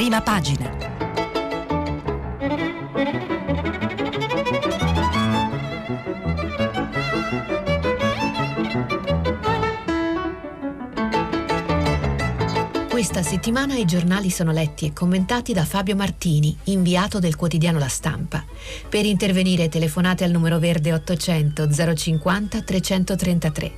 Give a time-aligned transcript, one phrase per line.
[0.00, 0.70] prima pagina.
[12.88, 17.88] Questa settimana i giornali sono letti e commentati da Fabio Martini, inviato del quotidiano La
[17.88, 18.42] Stampa.
[18.88, 23.72] Per intervenire telefonate al numero verde 800 050 333.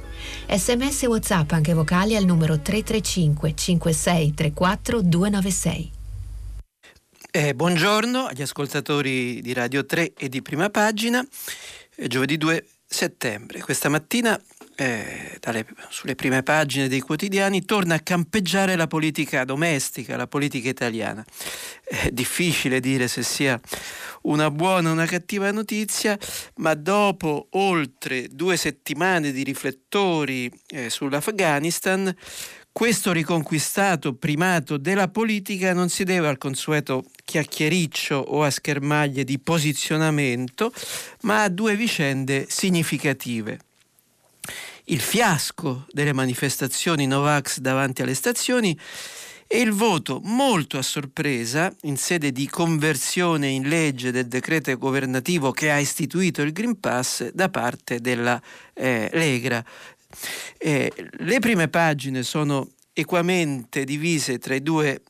[0.55, 6.01] Sms e WhatsApp anche vocali al numero 335 5634 296.
[7.35, 11.27] Eh, buongiorno agli ascoltatori di Radio 3 e di Prima Pagina.
[11.97, 13.63] Eh, giovedì 2 settembre.
[13.63, 14.39] Questa mattina
[14.77, 20.69] eh, dalle, sulle prime pagine dei quotidiani, torna a campeggiare la politica domestica, la politica
[20.69, 21.25] italiana.
[21.83, 23.59] È difficile dire se sia
[24.23, 26.19] una buona o una cattiva notizia,
[26.57, 32.15] ma dopo oltre due settimane di riflettori eh, sull'Afghanistan,
[32.73, 39.39] questo riconquistato primato della politica non si deve al consueto chiacchiericcio o a schermaglie di
[39.39, 40.73] posizionamento,
[41.23, 43.59] ma a due vicende significative
[44.87, 48.77] il fiasco delle manifestazioni Novax davanti alle stazioni
[49.47, 55.53] e il voto molto a sorpresa in sede di conversione in legge del decreto governativo
[55.53, 58.41] che ha istituito il Green Pass da parte della
[58.73, 59.63] eh, Legra.
[60.59, 65.03] Eh, le prime pagine sono equamente divise tra i due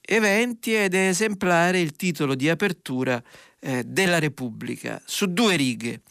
[0.00, 3.22] eventi ed è esemplare il titolo di apertura
[3.60, 6.02] eh, della Repubblica su due righe.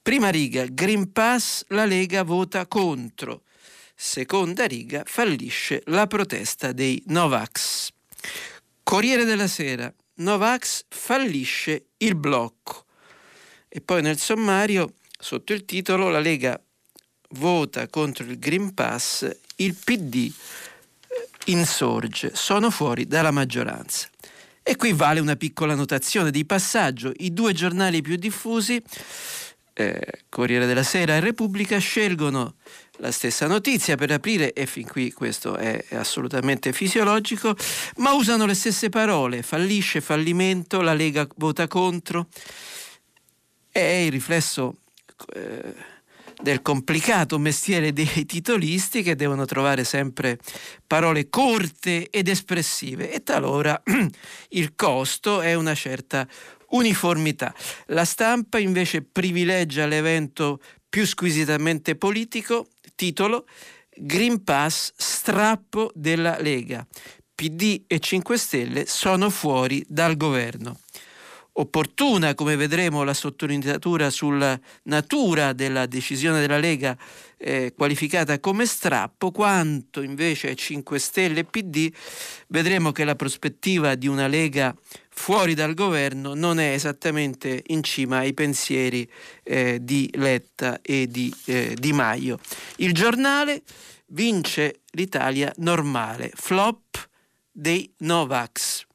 [0.00, 3.42] Prima riga, Green Pass, la Lega vota contro.
[3.94, 7.90] Seconda riga, fallisce la protesta dei Novax.
[8.82, 12.86] Corriere della Sera, Novax fallisce il blocco.
[13.68, 16.60] E poi nel sommario, sotto il titolo, la Lega
[17.32, 24.08] vota contro il Green Pass, il PD eh, insorge, sono fuori dalla maggioranza.
[24.62, 27.12] E qui vale una piccola notazione di passaggio.
[27.16, 28.80] I due giornali più diffusi
[29.74, 32.54] eh, Corriere della Sera e Repubblica scelgono
[32.98, 37.56] la stessa notizia per aprire e fin qui questo è, assolutamente fisiologico,
[37.96, 42.28] ma usano le stesse parole, fallisce, fallimento, la Lega vota contro.
[43.68, 44.76] È il riflesso
[45.34, 45.74] eh,
[46.42, 50.38] del complicato mestiere dei titolisti che devono trovare sempre
[50.86, 53.80] parole corte ed espressive e talora
[54.50, 56.26] il costo è una certa
[56.70, 57.54] uniformità.
[57.86, 63.46] La stampa invece privilegia l'evento più squisitamente politico, titolo
[63.94, 66.86] Green Pass strappo della Lega.
[67.34, 70.78] PD e 5 Stelle sono fuori dal governo.
[71.54, 76.96] Opportuna, come vedremo, la sottolineatura sulla natura della decisione della Lega
[77.36, 81.92] eh, qualificata come strappo, quanto invece 5 Stelle e PD
[82.48, 84.74] vedremo che la prospettiva di una Lega
[85.10, 89.06] fuori dal governo non è esattamente in cima ai pensieri
[89.42, 92.38] eh, di Letta e di eh, Di Maio.
[92.76, 93.62] Il giornale
[94.06, 97.08] vince l'Italia normale, flop
[97.50, 98.86] dei Novax.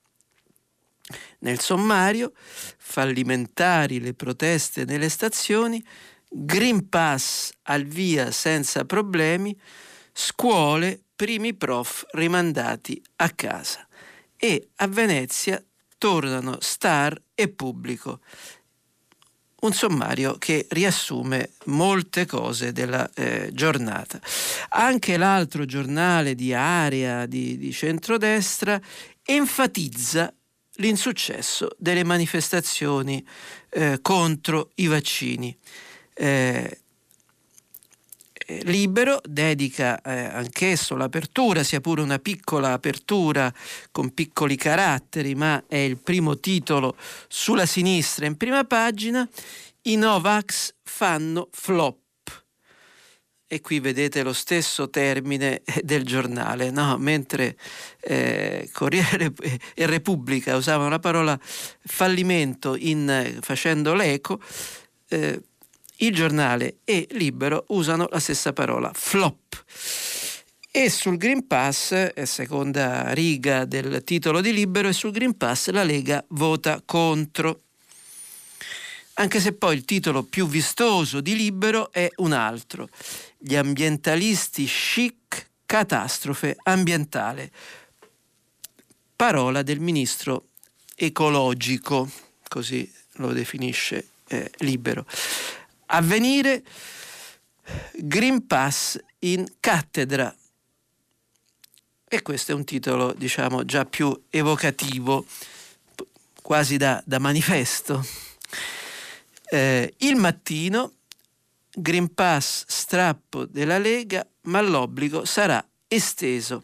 [1.40, 2.32] Nel sommario,
[2.78, 5.84] fallimentari le proteste nelle stazioni,
[6.30, 9.58] Green Pass al via senza problemi,
[10.12, 13.88] scuole, primi prof rimandati a casa.
[14.36, 15.64] E a Venezia
[15.98, 18.20] tornano star e pubblico.
[19.60, 24.20] Un sommario che riassume molte cose della eh, giornata.
[24.70, 28.80] Anche l'altro giornale di area di, di centrodestra
[29.24, 30.32] enfatizza
[30.78, 33.26] l'insuccesso delle manifestazioni
[33.70, 35.56] eh, contro i vaccini.
[36.14, 36.80] Eh,
[38.50, 43.54] eh, libero dedica eh, anch'esso l'apertura, sia pure una piccola apertura
[43.92, 46.96] con piccoli caratteri, ma è il primo titolo
[47.28, 49.28] sulla sinistra in prima pagina,
[49.84, 52.07] i Novax fanno flop.
[53.50, 56.98] E qui vedete lo stesso termine eh, del giornale, no?
[56.98, 57.56] mentre
[58.02, 59.32] eh, Corriere
[59.74, 64.42] e Repubblica usavano la parola fallimento in, facendo l'eco,
[65.08, 65.42] eh,
[66.00, 69.64] il giornale e Libero usano la stessa parola, flop.
[70.70, 75.84] E sul Green Pass, seconda riga del titolo di Libero, e sul Green Pass la
[75.84, 77.62] Lega vota contro.
[79.20, 82.88] Anche se poi il titolo più vistoso di Libero è un altro.
[83.38, 87.52] Gli ambientalisti chic, catastrofe ambientale.
[89.16, 90.50] Parola del ministro
[90.96, 92.08] ecologico,
[92.48, 95.08] così lo definisce eh, Libero.
[95.88, 96.64] Avvenire
[97.96, 100.34] Green Pass in cattedra.
[102.08, 105.26] e questo è un titolo diciamo già più evocativo,
[106.44, 108.27] quasi da, da manifesto.
[109.50, 110.94] Eh, il mattino,
[111.72, 116.64] Green Pass strappo della Lega, ma l'obbligo sarà esteso.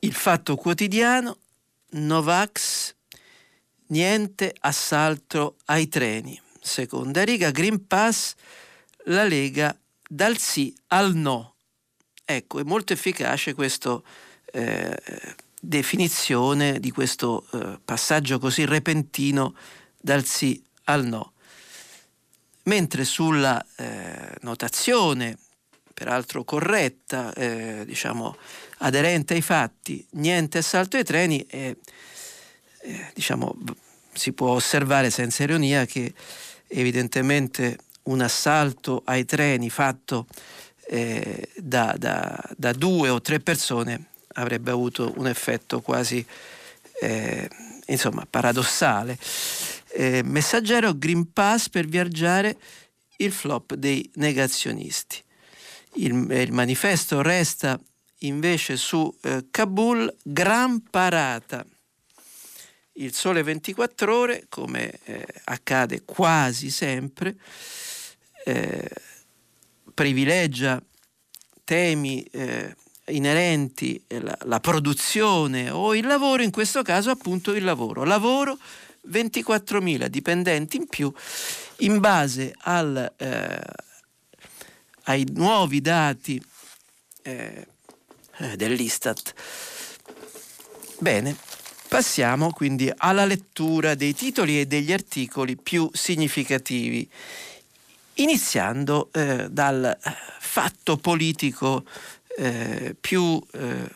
[0.00, 1.38] Il fatto quotidiano,
[1.90, 2.94] Novax,
[3.88, 6.40] niente assalto ai treni.
[6.60, 8.34] Seconda riga, Green Pass,
[9.04, 9.76] la Lega
[10.08, 11.54] dal sì al no.
[12.24, 14.00] Ecco, è molto efficace questa
[14.52, 14.96] eh,
[15.60, 19.54] definizione di questo eh, passaggio così repentino
[19.98, 21.32] dal sì al no.
[22.64, 25.38] Mentre sulla eh, notazione,
[25.94, 28.36] peraltro corretta, eh, diciamo
[28.78, 31.76] aderente ai fatti, niente assalto ai treni, eh,
[33.14, 33.56] diciamo,
[34.12, 36.12] si può osservare senza ironia che
[36.68, 40.26] evidentemente un assalto ai treni fatto
[40.88, 46.24] eh, da, da, da, due o tre persone avrebbe avuto un effetto quasi
[47.00, 47.48] eh,
[47.86, 49.18] insomma, paradossale.
[49.98, 52.58] Eh, messaggero Green Pass per viaggiare
[53.16, 55.22] il flop dei negazionisti.
[55.94, 57.80] Il, il manifesto resta
[58.18, 61.64] invece su eh, Kabul gran parata.
[62.98, 67.34] Il sole 24 ore, come eh, accade quasi sempre,
[68.44, 68.90] eh,
[69.94, 70.78] privilegia
[71.64, 72.76] temi eh,
[73.06, 78.04] inerenti alla eh, produzione o il lavoro, in questo caso appunto il lavoro.
[78.04, 78.58] Lavoro
[79.08, 81.12] 24.000 dipendenti in più
[81.78, 83.62] in base al, eh,
[85.04, 86.42] ai nuovi dati
[87.22, 87.66] eh,
[88.38, 89.34] eh dell'Istat.
[90.98, 91.36] Bene,
[91.88, 97.08] passiamo quindi alla lettura dei titoli e degli articoli più significativi
[98.14, 99.96] iniziando eh, dal
[100.40, 101.84] fatto politico
[102.38, 103.90] eh, più eh,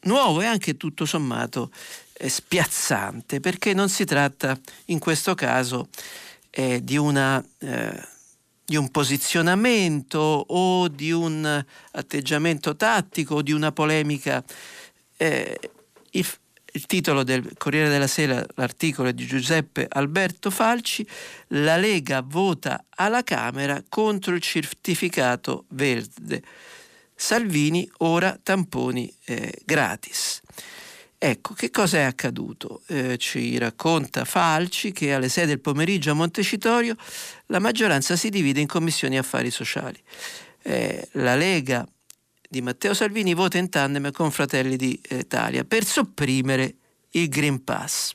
[0.00, 5.88] nuovo e anche tutto sommato eh, spiazzante, perché non si tratta in questo caso
[6.50, 8.02] eh, di, una, eh,
[8.64, 14.42] di un posizionamento o di un atteggiamento tattico o di una polemica.
[15.18, 16.26] Il,
[16.76, 21.06] il titolo del Corriere della Sera, l'articolo è di Giuseppe Alberto Falci,
[21.48, 26.42] la Lega vota alla Camera contro il certificato verde.
[27.14, 30.42] Salvini ora tamponi eh, gratis.
[31.18, 32.82] Ecco, che cosa è accaduto?
[32.88, 36.94] Eh, ci racconta Falci che alle 6 del pomeriggio a Montecitorio
[37.46, 39.98] la maggioranza si divide in commissioni affari sociali.
[40.62, 41.86] Eh, la Lega
[42.48, 46.74] di Matteo Salvini vota in tandem con Fratelli d'Italia per sopprimere
[47.10, 48.14] il Green Pass.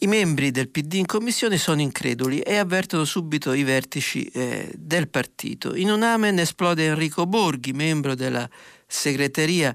[0.00, 5.08] I membri del PD in commissione sono increduli e avvertono subito i vertici eh, del
[5.08, 5.74] partito.
[5.74, 8.48] In un amen esplode Enrico Borghi, membro della
[8.86, 9.74] segreteria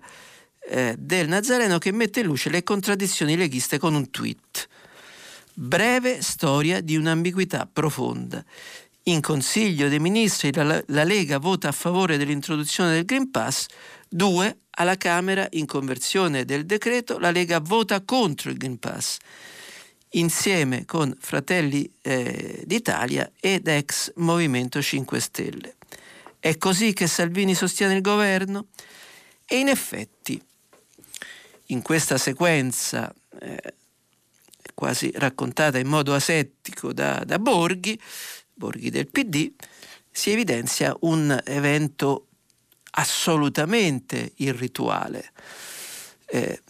[0.69, 4.67] eh, del Nazareno, che mette in luce le contraddizioni leghiste con un tweet.
[5.53, 8.43] Breve storia di un'ambiguità profonda.
[9.03, 13.65] In Consiglio dei Ministri la, la Lega vota a favore dell'introduzione del Green Pass,
[14.07, 19.17] due alla Camera in conversione del decreto la Lega vota contro il Green Pass
[20.13, 25.75] insieme con Fratelli eh, d'Italia ed ex Movimento 5 Stelle.
[26.39, 28.67] È così che Salvini sostiene il governo?
[29.45, 30.41] E in effetti,
[31.73, 33.73] in questa sequenza eh,
[34.73, 37.99] quasi raccontata in modo asettico da, da Borghi,
[38.53, 39.51] Borghi del PD,
[40.09, 42.27] si evidenzia un evento
[42.91, 45.31] assolutamente irrituale.
[46.27, 46.61] Eh,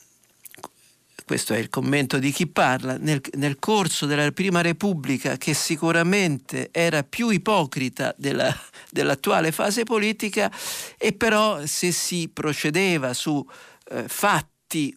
[1.25, 6.69] questo è il commento di chi parla, nel, nel, corso della Prima Repubblica, che sicuramente
[6.71, 8.53] era più ipocrita della,
[8.89, 10.51] dell'attuale fase politica,
[10.97, 13.45] e però se si procedeva su
[13.89, 14.52] eh, fatti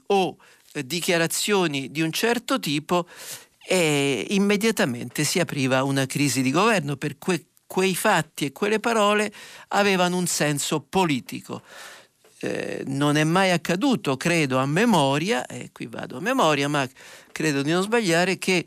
[0.06, 0.36] o
[0.72, 3.06] eh, dichiarazioni di un certo tipo,
[3.68, 9.32] e immediatamente si apriva una crisi di governo, per que- quei fatti e quelle parole
[9.68, 11.62] avevano un senso politico.
[12.38, 16.86] Eh, non è mai accaduto, credo a memoria, e qui vado a memoria, ma
[17.32, 18.64] credo di non sbagliare, che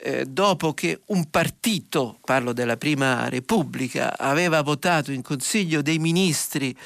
[0.00, 6.76] eh, dopo che un partito, parlo della Prima Repubblica, aveva votato in Consiglio dei Ministri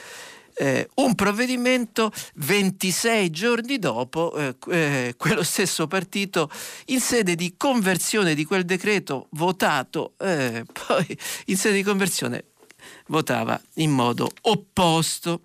[0.54, 6.50] eh, un provvedimento 26 giorni dopo eh, eh, quello stesso partito
[6.86, 12.44] in sede di conversione di quel decreto votato eh, poi in sede di conversione
[13.06, 15.42] votava in modo opposto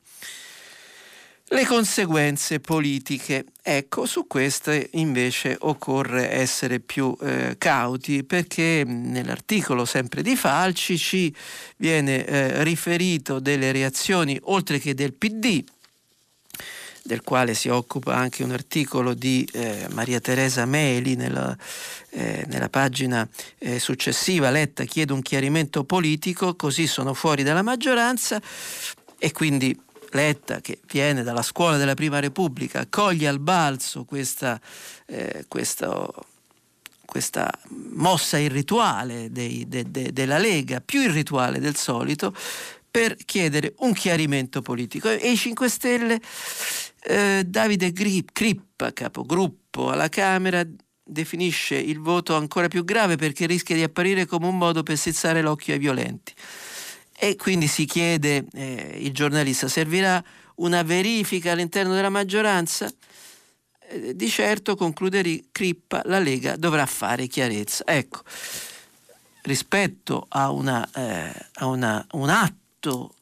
[1.49, 3.45] Le conseguenze politiche.
[3.61, 11.33] Ecco, su queste invece occorre essere più eh, cauti perché nell'articolo sempre di Falci ci
[11.77, 15.63] viene eh, riferito delle reazioni, oltre che del PD,
[17.03, 21.57] del quale si occupa anche un articolo di eh, Maria Teresa Meli nella,
[22.09, 23.25] eh, nella pagina
[23.57, 28.41] eh, successiva, Letta chiede un chiarimento politico, così sono fuori dalla maggioranza
[29.17, 29.77] e quindi
[30.11, 34.59] Letta, che viene dalla scuola della Prima Repubblica, coglie al balzo questa,
[35.05, 36.09] eh, questa,
[37.05, 42.33] questa mossa irrituale dei, de, de, della Lega, più irrituale del solito,
[42.89, 45.09] per chiedere un chiarimento politico.
[45.09, 46.19] E i 5 Stelle,
[47.03, 50.65] eh, Davide Crippa, capogruppo alla Camera,
[51.07, 55.41] definisce il voto ancora più grave perché rischia di apparire come un modo per sezzare
[55.41, 56.33] l'occhio ai violenti.
[57.19, 60.23] E quindi si chiede, eh, il giornalista, servirà
[60.57, 62.87] una verifica all'interno della maggioranza?
[63.89, 67.83] Eh, di certo, conclude Crippa, la Lega dovrà fare chiarezza.
[67.87, 68.21] Ecco,
[69.41, 73.15] rispetto a, una, eh, a una, un atto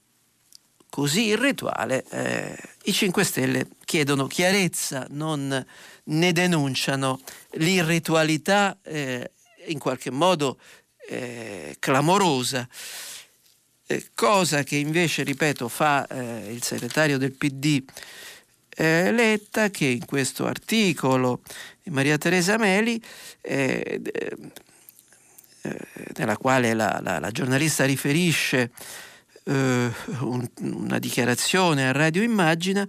[0.90, 5.66] così irrituale, eh, i 5 Stelle chiedono chiarezza, non
[6.04, 7.20] ne denunciano
[7.52, 9.32] l'irritualità eh,
[9.68, 10.60] in qualche modo
[11.08, 12.68] eh, clamorosa.
[13.88, 17.84] Eh, cosa che invece, ripeto, fa eh, il segretario del PD
[18.76, 21.42] eh, Letta, che in questo articolo
[21.84, 23.00] di Maria Teresa Meli,
[23.42, 24.02] eh,
[25.62, 25.78] eh,
[26.18, 28.72] nella quale la, la, la giornalista riferisce
[29.48, 32.88] un, una dichiarazione a Radio Immagina,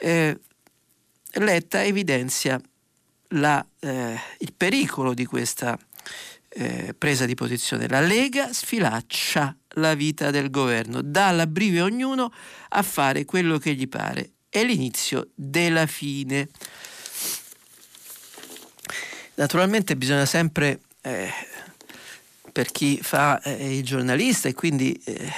[0.00, 2.60] Letta evidenzia
[3.30, 5.76] la, il pericolo di questa
[6.96, 7.88] presa di posizione.
[7.88, 12.32] La Lega sfilaccia la vita del governo, dà l'abbrivio a ognuno
[12.70, 14.32] a fare quello che gli pare.
[14.48, 16.48] È l'inizio della fine.
[19.34, 21.30] Naturalmente bisogna sempre, eh,
[22.52, 25.32] per chi fa eh, il giornalista e quindi eh,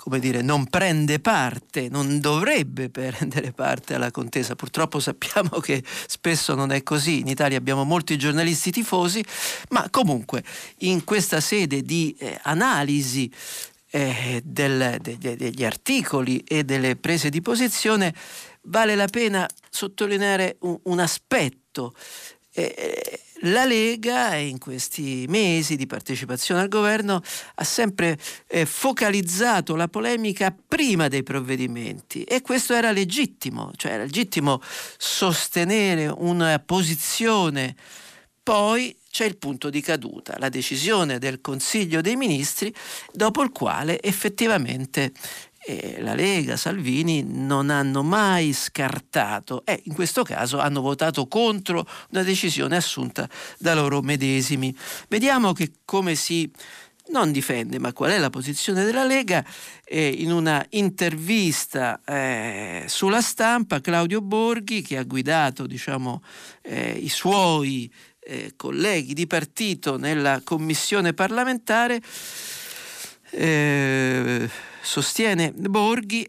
[0.00, 4.56] come dire, non prende parte, non dovrebbe prendere parte alla contesa.
[4.56, 7.18] Purtroppo sappiamo che spesso non è così.
[7.18, 9.22] In Italia abbiamo molti giornalisti tifosi,
[9.68, 10.42] ma comunque
[10.78, 13.30] in questa sede di eh, analisi
[13.90, 18.14] eh, del, de, de, degli articoli e delle prese di posizione
[18.62, 21.94] vale la pena sottolineare un, un aspetto.
[22.52, 27.22] Eh, la Lega in questi mesi di partecipazione al governo
[27.54, 34.02] ha sempre eh, focalizzato la polemica prima dei provvedimenti e questo era legittimo, cioè era
[34.02, 34.60] legittimo
[34.96, 37.74] sostenere una posizione.
[38.42, 42.72] Poi c'è il punto di caduta, la decisione del Consiglio dei Ministri,
[43.12, 45.12] dopo il quale effettivamente
[45.66, 51.86] eh, la Lega, Salvini non hanno mai scartato e in questo caso hanno votato contro
[52.10, 54.74] una decisione assunta da loro medesimi.
[55.08, 56.50] Vediamo che come si
[57.10, 59.44] non difende, ma qual è la posizione della Lega?
[59.84, 66.22] Eh, in una intervista eh, sulla stampa, Claudio Borghi, che ha guidato diciamo,
[66.62, 72.00] eh, i suoi eh, colleghi di partito nella commissione parlamentare,
[73.30, 74.48] eh,
[74.80, 76.28] sostiene Borghi,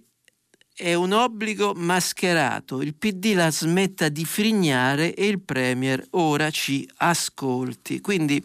[0.73, 2.81] è un obbligo mascherato.
[2.81, 8.01] Il PD la smetta di frignare e il Premier ora ci ascolti.
[8.01, 8.43] Quindi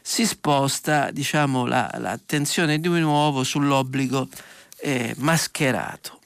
[0.00, 4.28] si sposta diciamo, la, l'attenzione di nuovo sull'obbligo
[4.78, 6.20] eh, mascherato.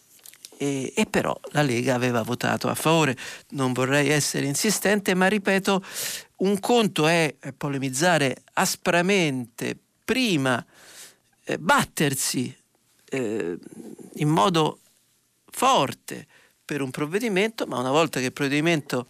[0.57, 3.17] E, e, però la Lega aveva votato a favore.
[3.51, 5.83] Non vorrei essere insistente, ma ripeto,
[6.37, 10.65] un conto è polemizzare aspramente prima,
[11.45, 12.55] eh, battersi
[13.11, 13.59] eh,
[14.15, 14.79] in modo
[15.51, 16.27] forte
[16.65, 19.09] per un provvedimento, ma una volta che il provvedimento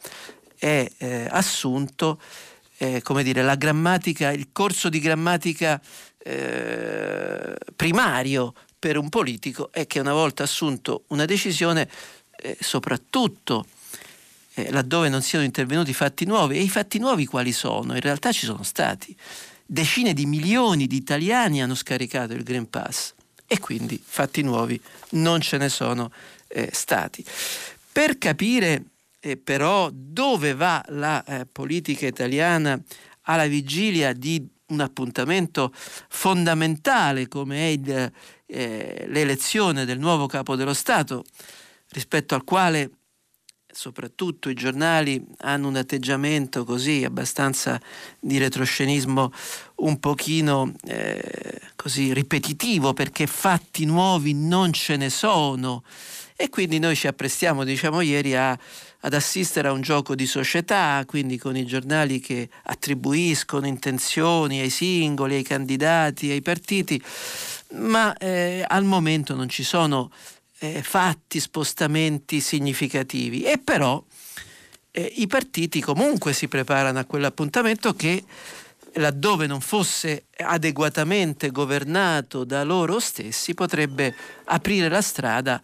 [0.58, 2.20] è eh, assunto,
[2.78, 5.80] eh, come dire, la grammatica, il corso di grammatica
[6.18, 11.88] eh, primario per un politico è che una volta assunto una decisione,
[12.36, 13.66] eh, soprattutto
[14.54, 17.94] eh, laddove non siano intervenuti fatti nuovi, e i fatti nuovi quali sono?
[17.94, 19.14] In realtà ci sono stati.
[19.66, 23.14] Decine di milioni di italiani hanno scaricato il Green Pass
[23.52, 24.80] e quindi fatti nuovi
[25.10, 26.12] non ce ne sono
[26.46, 27.24] eh, stati.
[27.90, 28.84] Per capire
[29.18, 32.80] eh, però dove va la eh, politica italiana
[33.22, 38.12] alla vigilia di un appuntamento fondamentale come è il,
[38.46, 41.24] eh, l'elezione del nuovo capo dello Stato,
[41.88, 42.90] rispetto al quale
[43.72, 47.80] soprattutto i giornali hanno un atteggiamento così abbastanza
[48.18, 49.32] di retroscenismo
[49.80, 55.82] un pochino eh, così ripetitivo perché fatti nuovi non ce ne sono
[56.42, 58.58] E quindi noi ci apprestiamo, diciamo ieri, a,
[59.00, 64.70] ad assistere a un gioco di società, quindi con i giornali che attribuiscono intenzioni ai
[64.70, 66.98] singoli, ai candidati, ai partiti,
[67.72, 70.10] ma eh, al momento non ci sono
[70.60, 73.42] eh, fatti, spostamenti significativi.
[73.42, 74.02] E però
[74.92, 78.24] eh, i partiti comunque si preparano a quell'appuntamento che
[78.94, 85.62] laddove non fosse adeguatamente governato da loro stessi potrebbe aprire la strada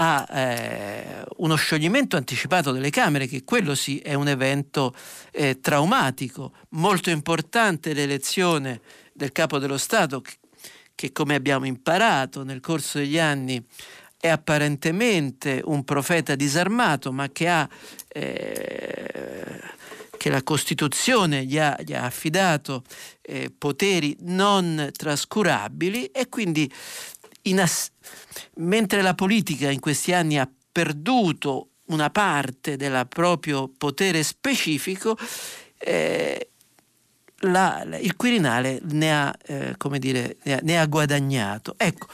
[0.00, 4.94] a eh, uno scioglimento anticipato delle Camere, che quello sì è un evento
[5.32, 8.80] eh, traumatico, molto importante l'elezione
[9.12, 10.34] del capo dello Stato, che,
[10.94, 13.60] che come abbiamo imparato nel corso degli anni
[14.20, 17.68] è apparentemente un profeta disarmato, ma che ha
[18.08, 19.60] eh,
[20.18, 22.82] che la Costituzione gli ha, gli ha affidato
[23.22, 26.70] eh, poteri non trascurabili e quindi
[27.56, 27.90] ass-
[28.56, 35.16] mentre la politica in questi anni ha perduto una parte del proprio potere specifico,
[35.78, 36.50] eh,
[37.42, 41.74] la, il Quirinale ne ha, eh, dire, ne ha, ne ha guadagnato.
[41.78, 42.08] Ecco,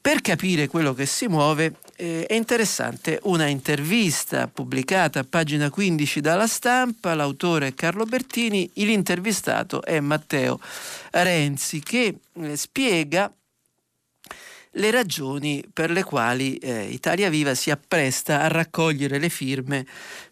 [0.00, 6.20] per capire quello che si muove eh, è interessante una intervista pubblicata a pagina 15
[6.20, 10.58] dalla stampa, l'autore è Carlo Bertini, l'intervistato è Matteo
[11.10, 13.30] Renzi che eh, spiega
[14.74, 19.84] le ragioni per le quali eh, Italia Viva si appresta a raccogliere le firme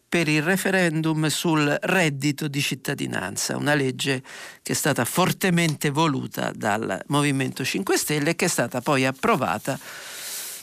[0.09, 4.23] per il referendum sul reddito di cittadinanza, una legge
[4.63, 9.79] che è stata fortemente voluta dal Movimento 5 Stelle e che è stata poi approvata,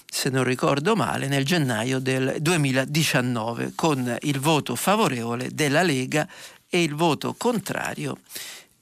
[0.07, 6.27] se non ricordo male, nel gennaio del 2019 con il voto favorevole della Lega
[6.67, 8.17] e il voto contrario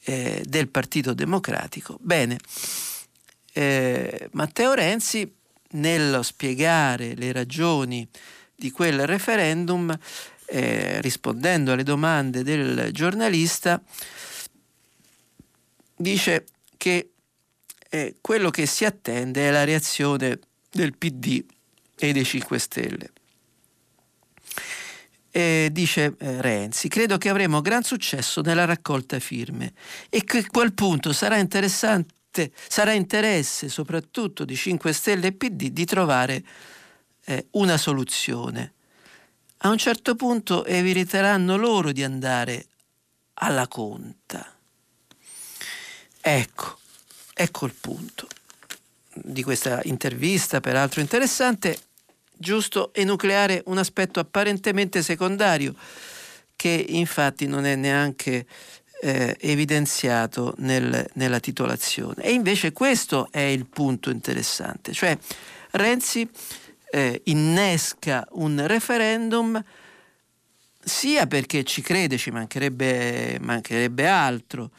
[0.06, 1.98] eh, del Partito Democratico.
[2.00, 2.38] Bene,
[3.52, 5.30] eh, Matteo Renzi
[5.72, 8.08] nello spiegare le ragioni
[8.56, 9.98] di quel referendum
[10.54, 13.82] eh, rispondendo alle domande del giornalista,
[15.96, 16.46] dice
[16.78, 17.10] che
[17.90, 21.44] eh, quello che si attende è la reazione del PD
[21.98, 23.12] e dei 5 Stelle.
[25.32, 29.74] E dice eh, Renzi, credo che avremo gran successo nella raccolta firme
[30.08, 35.70] e che a quel punto sarà interessante, sarà interesse soprattutto di 5 Stelle e PD
[35.70, 36.44] di trovare
[37.26, 38.73] eh, una soluzione
[39.66, 42.66] a un certo punto eviteranno loro di andare
[43.36, 44.54] alla conta.
[46.22, 46.78] Ecco,
[47.34, 48.28] ecco il punto
[49.14, 51.78] di questa intervista, peraltro interessante,
[52.34, 55.74] giusto enucleare un aspetto apparentemente secondario
[56.58, 58.46] che infatti non è neanche
[59.02, 62.24] eh, evidenziato nel, nella titolazione.
[62.24, 65.18] E invece questo è il punto interessante, cioè
[65.72, 66.30] Renzi
[66.94, 69.60] eh, innesca un referendum
[70.80, 74.70] sia perché ci crede, ci mancherebbe, mancherebbe altro,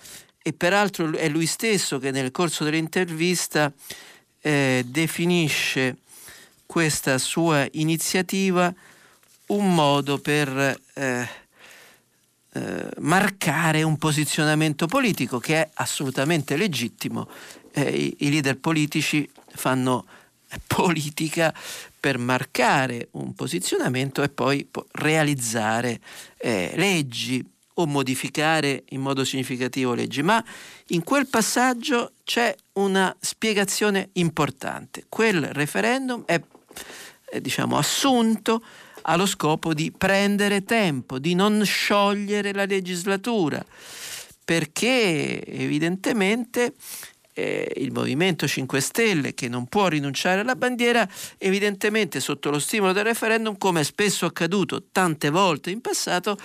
[0.40, 3.72] e peraltro è lui stesso che nel corso dell'intervista
[4.40, 5.96] eh, definisce
[6.66, 8.72] questa sua iniziativa
[9.46, 11.28] un modo per eh,
[12.52, 17.28] eh, marcare un posizionamento politico che è assolutamente legittimo.
[17.72, 20.06] Eh, i, I leader politici fanno
[20.66, 21.52] politica
[22.04, 25.98] per marcare un posizionamento e poi realizzare
[26.36, 27.42] eh, leggi
[27.76, 30.44] o modificare in modo significativo leggi, ma
[30.88, 35.06] in quel passaggio c'è una spiegazione importante.
[35.08, 36.38] Quel referendum è,
[37.24, 38.62] è diciamo, assunto
[39.00, 43.64] allo scopo di prendere tempo, di non sciogliere la legislatura,
[44.44, 46.74] perché evidentemente
[47.34, 51.06] eh, il Movimento 5 Stelle che non può rinunciare alla bandiera,
[51.38, 56.38] evidentemente sotto lo stimolo del referendum, come è spesso accaduto tante volte in passato,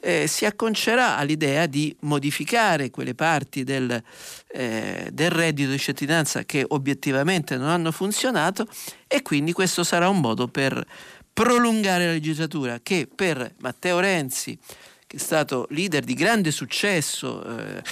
[0.00, 4.02] eh, si acconcerà all'idea di modificare quelle parti del,
[4.48, 8.66] eh, del reddito di cittadinanza che obiettivamente non hanno funzionato
[9.08, 10.84] e quindi questo sarà un modo per
[11.32, 14.58] prolungare la legislatura che per Matteo Renzi
[15.14, 17.82] che è stato leader di grande successo eh,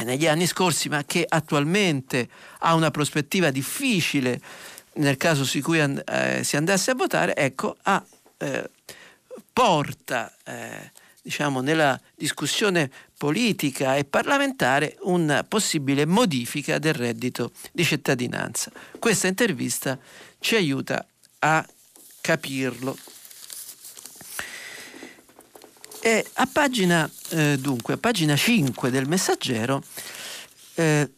[0.00, 2.28] eh, negli anni scorsi, ma che attualmente
[2.60, 4.40] ha una prospettiva difficile
[4.94, 8.04] nel caso in cui and- eh, si andasse a votare, ecco, ha,
[8.38, 8.70] eh,
[9.52, 18.70] porta eh, diciamo, nella discussione politica e parlamentare una possibile modifica del reddito di cittadinanza.
[18.98, 19.98] Questa intervista
[20.38, 21.04] ci aiuta
[21.40, 21.66] a
[22.20, 22.96] capirlo.
[26.04, 29.84] E a pagina, eh, dunque, a pagina 5 del messaggero
[30.74, 31.08] eh,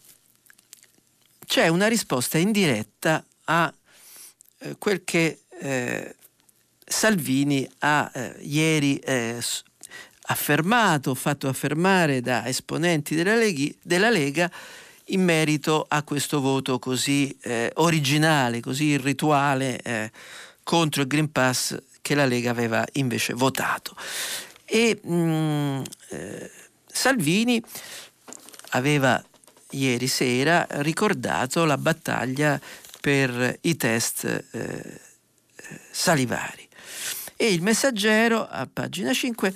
[1.46, 3.72] c'è una risposta in diretta a
[4.58, 6.14] eh, quel che eh,
[6.84, 9.42] Salvini ha eh, ieri eh,
[10.26, 14.50] affermato, fatto affermare da esponenti della, Leghi, della Lega
[15.06, 20.12] in merito a questo voto così eh, originale, così irrituale eh,
[20.62, 23.96] contro il Green Pass che la Lega aveva invece votato.
[24.64, 26.50] E mh, mm, eh,
[26.86, 27.62] Salvini
[28.70, 29.22] aveva
[29.70, 32.60] ieri sera ricordato la battaglia
[33.00, 35.00] per i test eh,
[35.90, 36.68] salivari.
[37.36, 39.54] E il messaggero a pagina 5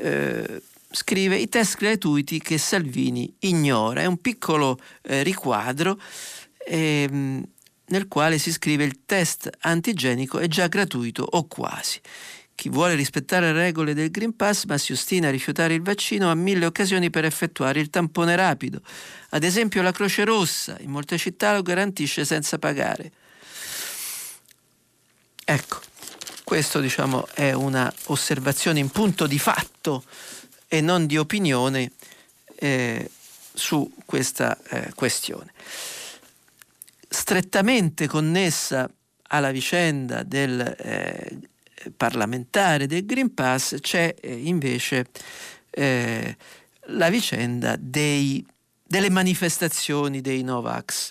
[0.00, 4.00] eh, scrive i test gratuiti che Salvini ignora.
[4.00, 6.00] È un piccolo eh, riquadro
[6.66, 7.44] ehm,
[7.86, 12.00] nel quale si scrive il test antigenico è già gratuito o quasi.
[12.58, 16.28] Chi vuole rispettare le regole del Green Pass ma si ostina a rifiutare il vaccino
[16.28, 18.80] ha mille occasioni per effettuare il tampone rapido.
[19.28, 23.12] Ad esempio la Croce Rossa in molte città lo garantisce senza pagare.
[25.44, 25.80] Ecco,
[26.42, 30.02] questo diciamo è una osservazione in punto di fatto
[30.66, 31.92] e non di opinione
[32.56, 33.08] eh,
[33.54, 35.52] su questa eh, questione.
[37.08, 38.90] Strettamente connessa
[39.28, 41.38] alla vicenda del eh,
[41.96, 45.06] parlamentare del Green Pass c'è eh, invece
[45.70, 46.36] eh,
[46.86, 48.44] la vicenda dei,
[48.82, 51.10] delle manifestazioni dei Novax.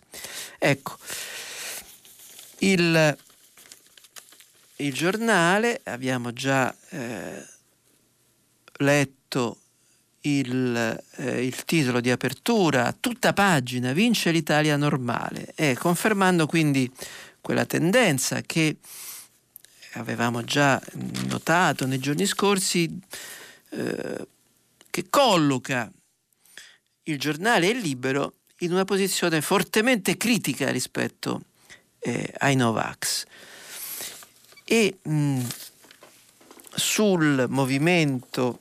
[0.57, 0.97] Ecco,
[2.59, 3.17] il,
[4.77, 7.45] il giornale, abbiamo già eh,
[8.79, 9.57] letto
[10.21, 16.91] il, eh, il, titolo di apertura, tutta pagina, vince l'Italia normale, e confermando quindi
[17.39, 18.77] quella tendenza che
[19.93, 20.81] avevamo già
[21.27, 22.99] notato nei giorni scorsi
[23.69, 24.27] eh,
[24.89, 25.91] che colloca
[27.03, 31.41] il giornale e il libero in una posizione fortemente critica rispetto
[31.99, 33.25] eh, ai Novax.
[34.63, 35.41] E mh,
[36.73, 38.59] sul movimento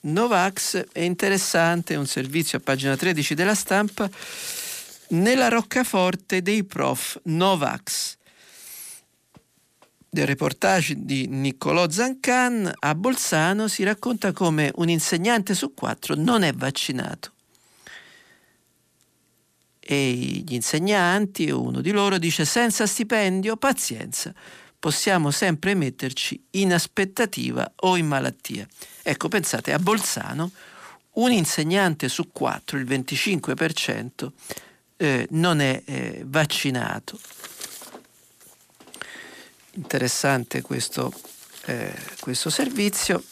[0.00, 4.08] Novax è interessante un servizio a pagina 13 della stampa
[5.08, 8.17] nella roccaforte dei prof Novax
[10.18, 16.42] del reportage di Niccolò Zancan a Bolzano si racconta come un insegnante su quattro non
[16.42, 17.32] è vaccinato.
[19.78, 24.34] E gli insegnanti, uno di loro dice senza stipendio, pazienza,
[24.76, 28.66] possiamo sempre metterci in aspettativa o in malattia.
[29.02, 30.50] Ecco, pensate, a Bolzano
[31.12, 34.32] un insegnante su quattro, il 25%,
[34.96, 37.18] eh, non è eh, vaccinato
[39.78, 41.12] interessante questo,
[41.66, 43.22] eh, questo servizio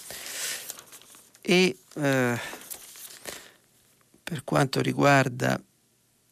[1.43, 2.41] e eh,
[4.23, 5.61] per quanto riguarda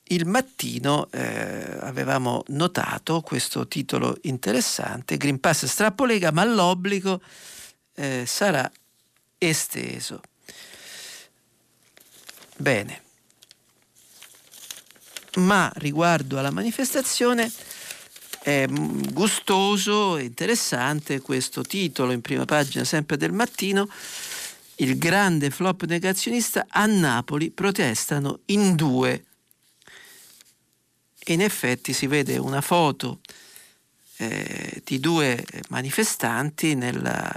[0.09, 7.21] il mattino eh, avevamo notato questo titolo interessante, Green Pass strappolega ma l'obbligo
[7.95, 8.71] eh, sarà
[9.39, 10.21] esteso.
[12.57, 13.03] Bene,
[15.37, 17.51] ma riguardo alla manifestazione
[18.45, 23.89] è gustoso e interessante questo titolo in prima pagina sempre del mattino.
[24.75, 29.25] Il grande flop negazionista a Napoli protestano in due.
[31.29, 33.21] In effetti si vede una foto
[34.19, 37.33] eh, di due manifestanti nella,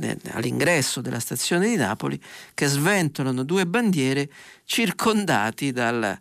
[0.00, 2.20] eh, all'ingresso della stazione di Napoli
[2.52, 4.28] che sventolano due bandiere
[4.64, 6.18] circondati dal,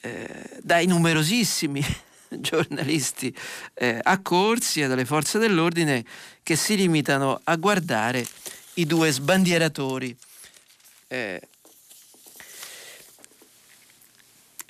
[0.00, 1.84] eh, dai numerosissimi
[2.40, 3.34] giornalisti
[3.74, 6.04] eh, accorsi e dalle forze dell'ordine
[6.42, 8.26] che si limitano a guardare
[8.74, 10.16] i due sbandieratori.
[11.08, 11.40] Eh,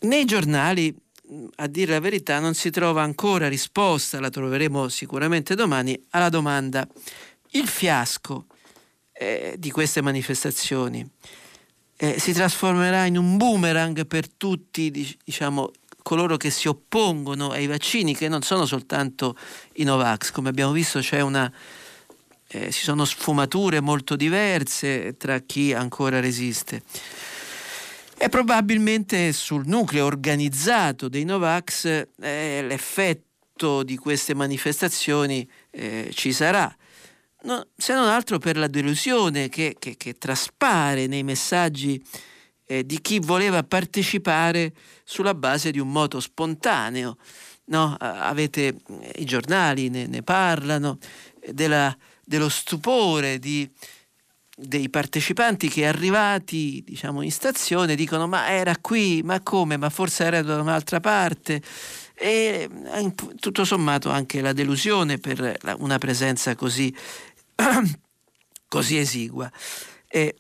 [0.01, 0.95] nei giornali,
[1.57, 6.87] a dire la verità, non si trova ancora risposta, la troveremo sicuramente domani, alla domanda
[7.51, 8.47] il fiasco
[9.13, 11.09] eh, di queste manifestazioni
[12.03, 14.91] eh, si trasformerà in un boomerang per tutti
[15.25, 15.71] diciamo,
[16.03, 19.37] coloro che si oppongono ai vaccini, che non sono soltanto
[19.75, 21.51] i Novax, come abbiamo visto c'è una,
[22.49, 26.83] eh, ci sono sfumature molto diverse tra chi ancora resiste.
[28.17, 36.73] E probabilmente sul nucleo organizzato dei Novax eh, l'effetto di queste manifestazioni eh, ci sarà.
[37.45, 42.01] No, se non altro per la delusione che, che, che traspare nei messaggi
[42.73, 44.73] eh, di chi voleva partecipare
[45.05, 47.19] sulla base di un moto spontaneo.
[47.67, 47.95] No?
[47.99, 50.99] Avete eh, i giornali ne, ne parlano
[51.41, 53.69] eh, della, dello stupore di,
[54.57, 60.25] dei partecipanti che arrivati diciamo, in stazione dicono ma era qui, ma come, ma forse
[60.25, 61.61] era da un'altra parte
[62.15, 62.71] e
[63.39, 66.95] tutto sommato anche la delusione per una presenza così,
[68.69, 69.51] così esigua.
[70.09, 70.37] E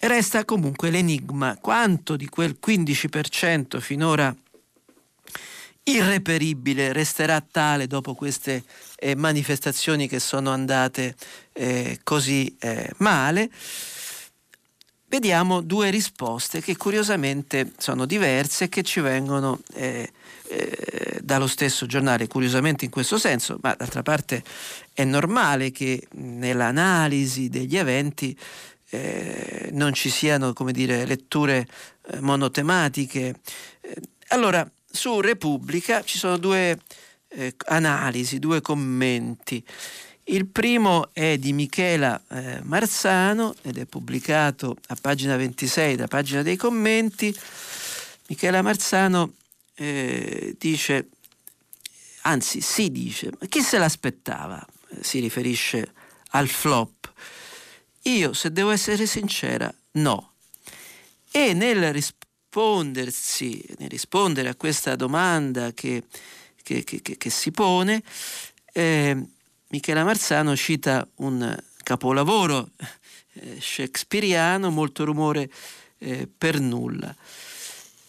[0.00, 4.34] resta comunque l'enigma quanto di quel 15% finora
[5.88, 8.64] irreperibile resterà tale dopo queste
[8.96, 11.14] eh, manifestazioni che sono andate
[11.52, 13.50] eh, così eh, male.
[15.08, 20.10] Vediamo due risposte che curiosamente sono diverse e che ci vengono eh,
[20.48, 24.42] eh, dallo stesso giornale, curiosamente in questo senso, ma d'altra parte
[24.92, 28.36] è normale che nell'analisi degli eventi
[28.90, 31.66] eh, non ci siano come dire, letture
[32.08, 33.34] eh, monotematiche.
[33.80, 33.96] Eh,
[34.28, 36.78] allora, su Repubblica ci sono due
[37.28, 39.64] eh, analisi, due commenti.
[40.28, 46.42] Il primo è di Michela eh, Marzano ed è pubblicato a pagina 26 da pagina
[46.42, 47.34] dei commenti.
[48.28, 49.34] Michela Marzano
[49.74, 51.10] eh, dice,
[52.22, 54.64] anzi si dice, ma chi se l'aspettava?
[55.00, 55.92] Si riferisce
[56.30, 56.95] al flop.
[58.06, 60.34] Io, se devo essere sincera, no.
[61.30, 66.04] E nel rispondersi, nel rispondere a questa domanda che,
[66.62, 68.02] che, che, che si pone,
[68.72, 69.26] eh,
[69.68, 72.70] Michela Marzano cita un capolavoro
[73.32, 75.50] eh, shakespeariano, molto rumore
[75.98, 77.14] eh, per nulla.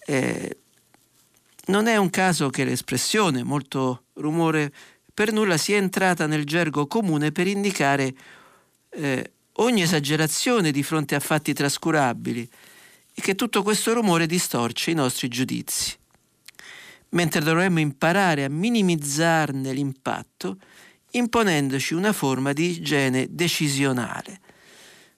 [0.05, 0.57] Eh,
[1.65, 4.71] non è un caso che l'espressione molto rumore
[5.11, 8.13] per nulla sia entrata nel gergo comune per indicare
[8.91, 12.49] eh, ogni esagerazione di fronte a fatti trascurabili
[13.13, 15.95] e che tutto questo rumore distorce i nostri giudizi.
[17.09, 20.57] Mentre dovremmo imparare a minimizzarne l'impatto
[21.11, 24.41] imponendoci una forma di igiene decisionale.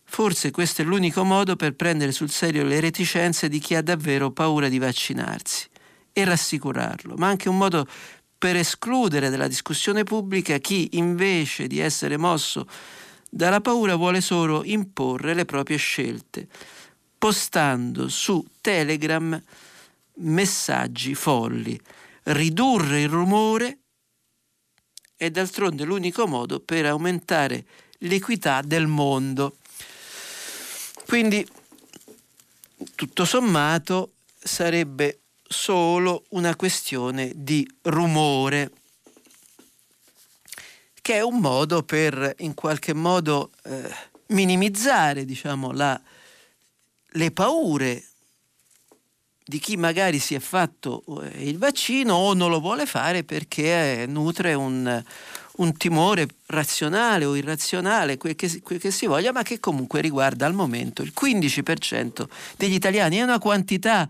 [0.03, 4.31] Forse questo è l'unico modo per prendere sul serio le reticenze di chi ha davvero
[4.31, 5.67] paura di vaccinarsi
[6.13, 7.85] e rassicurarlo, ma anche un modo
[8.37, 12.65] per escludere dalla discussione pubblica chi invece di essere mosso
[13.29, 16.47] dalla paura vuole solo imporre le proprie scelte,
[17.17, 19.41] postando su Telegram
[20.15, 21.79] messaggi folli.
[22.23, 23.77] Ridurre il rumore
[25.15, 27.65] è d'altronde l'unico modo per aumentare
[27.99, 29.57] l'equità del mondo.
[31.05, 31.45] Quindi,
[32.95, 38.71] tutto sommato, sarebbe solo una questione di rumore,
[41.09, 43.91] che è un modo per in qualche modo eh,
[44.27, 45.99] minimizzare diciamo, la,
[47.03, 48.03] le paure
[49.43, 54.03] di chi magari si è fatto eh, il vaccino o non lo vuole fare perché
[54.03, 55.03] eh, nutre un,
[55.55, 60.45] un timore razionale o irrazionale, quel che, quel che, si voglia, ma che comunque riguarda
[60.45, 63.17] al momento il 15% degli italiani.
[63.17, 64.07] È una quantità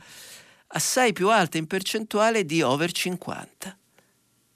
[0.68, 3.79] assai più alta in percentuale di over 50.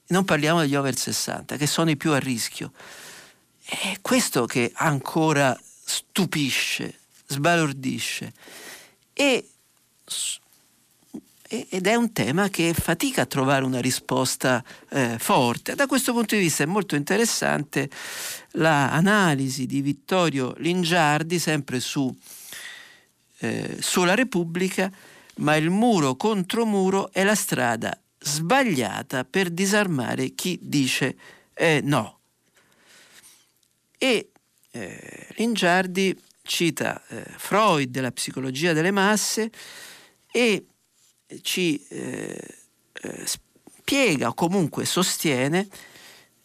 [0.07, 2.71] Non parliamo degli over 60, che sono i più a rischio.
[3.63, 8.33] È questo che ancora stupisce, sbalordisce.
[9.13, 9.47] E,
[11.47, 15.75] ed è un tema che fatica a trovare una risposta eh, forte.
[15.75, 17.89] Da questo punto di vista è molto interessante
[18.51, 22.15] l'analisi di Vittorio Lingiardi, sempre su,
[23.39, 24.91] eh, sulla Repubblica,
[25.37, 31.15] ma il muro contro muro è la strada sbagliata per disarmare chi dice
[31.53, 32.19] eh, no.
[33.97, 34.31] E
[34.71, 39.49] eh, Lingiardi cita eh, Freud della psicologia delle masse
[40.31, 40.65] e
[41.41, 42.57] ci eh,
[43.01, 45.67] eh, spiega o comunque sostiene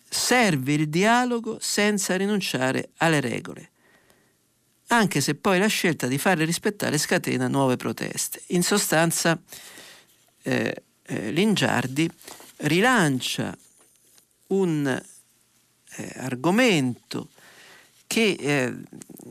[0.08, 3.70] serve il dialogo senza rinunciare alle regole
[4.88, 8.42] anche se poi la scelta di farle rispettare scatena nuove proteste.
[8.48, 9.38] In sostanza,
[10.42, 12.10] eh, eh, Lingiardi
[12.58, 13.56] rilancia
[14.48, 17.28] un eh, argomento
[18.06, 18.74] che eh,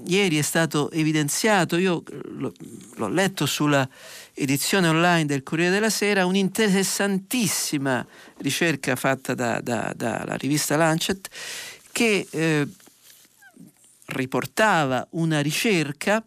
[0.06, 2.54] ieri è stato evidenziato, io l'ho,
[2.96, 3.88] l'ho letto sulla
[4.34, 8.06] edizione online del Corriere della Sera, un'interessantissima
[8.38, 11.28] ricerca fatta dalla da, da rivista Lancet
[11.92, 12.68] che eh,
[14.06, 16.24] riportava una ricerca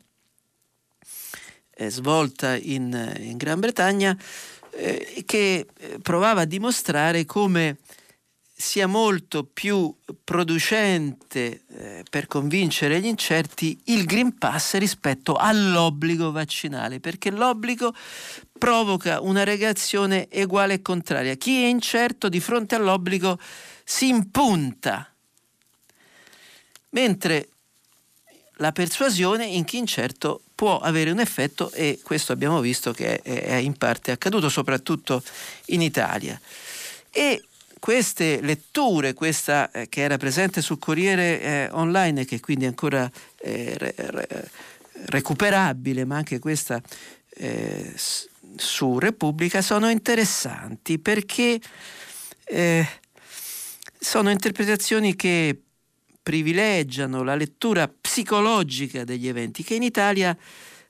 [1.70, 4.16] eh, svolta in, in, Gran Bretagna
[4.72, 7.78] eh, che eh, provava a dimostrare come
[8.60, 17.00] sia molto più producente eh, per convincere gli incerti il Green Pass rispetto all'obbligo vaccinale,
[17.00, 17.94] perché l'obbligo
[18.58, 21.34] provoca una reazione uguale e contraria.
[21.36, 23.38] Chi è incerto di fronte all'obbligo
[23.82, 25.10] si impunta,
[26.90, 27.48] mentre
[28.56, 33.54] la persuasione in chi incerto può avere un effetto e questo abbiamo visto che è,
[33.54, 35.22] in parte accaduto soprattutto
[35.68, 36.38] in Italia.
[37.08, 37.44] E
[37.78, 42.68] queste letture, questa eh, che era presente sul Corriere eh, online e che quindi è
[42.68, 44.50] ancora eh, re, re,
[45.06, 46.78] recuperabile, ma anche questa
[47.36, 47.94] eh,
[48.56, 51.58] su Repubblica, sono interessanti perché
[52.44, 52.86] eh,
[53.98, 55.58] sono interpretazioni che
[56.22, 60.36] privilegiano la lettura psicologica degli eventi, che in Italia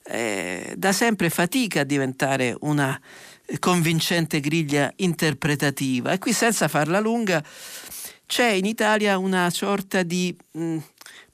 [0.03, 3.01] eh, da sempre fatica a diventare una
[3.59, 6.13] convincente griglia interpretativa.
[6.13, 7.43] E qui senza farla lunga
[8.27, 10.77] c'è in Italia una sorta di mh,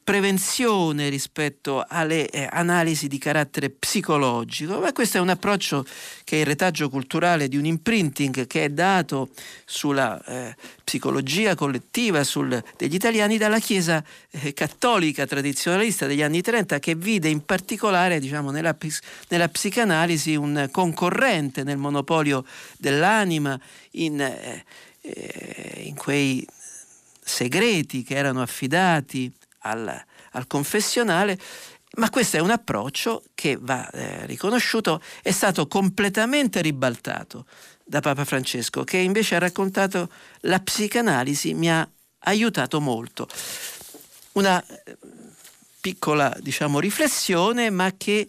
[0.07, 5.85] prevenzione rispetto alle eh, analisi di carattere psicologico, ma questo è un approccio
[6.23, 9.31] che è il retaggio culturale di un imprinting che è dato
[9.64, 16.79] sulla eh, psicologia collettiva sul, degli italiani dalla Chiesa eh, cattolica tradizionalista degli anni 30
[16.79, 18.77] che vide in particolare diciamo, nella,
[19.27, 22.45] nella, psicanalisi un concorrente nel monopolio
[22.79, 23.59] dell'anima,
[23.92, 24.64] in, eh,
[25.01, 26.47] eh, in quei
[27.21, 29.33] segreti che erano affidati
[29.68, 31.38] al, al confessionale,
[31.96, 37.46] ma questo è un approccio che va eh, riconosciuto, è stato completamente ribaltato
[37.85, 41.88] da Papa Francesco, che invece ha raccontato la psicanalisi mi ha
[42.20, 43.29] aiutato molto.
[44.33, 44.96] Una eh,
[45.81, 48.29] piccola, diciamo, riflessione, ma che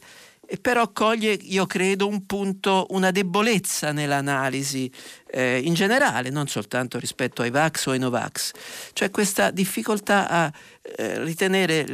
[0.61, 4.91] però coglie, io credo, un punto, una debolezza nell'analisi
[5.29, 8.51] eh, in generale, non soltanto rispetto ai Vax o ai Novax,
[8.93, 11.85] cioè questa difficoltà a eh, ritenere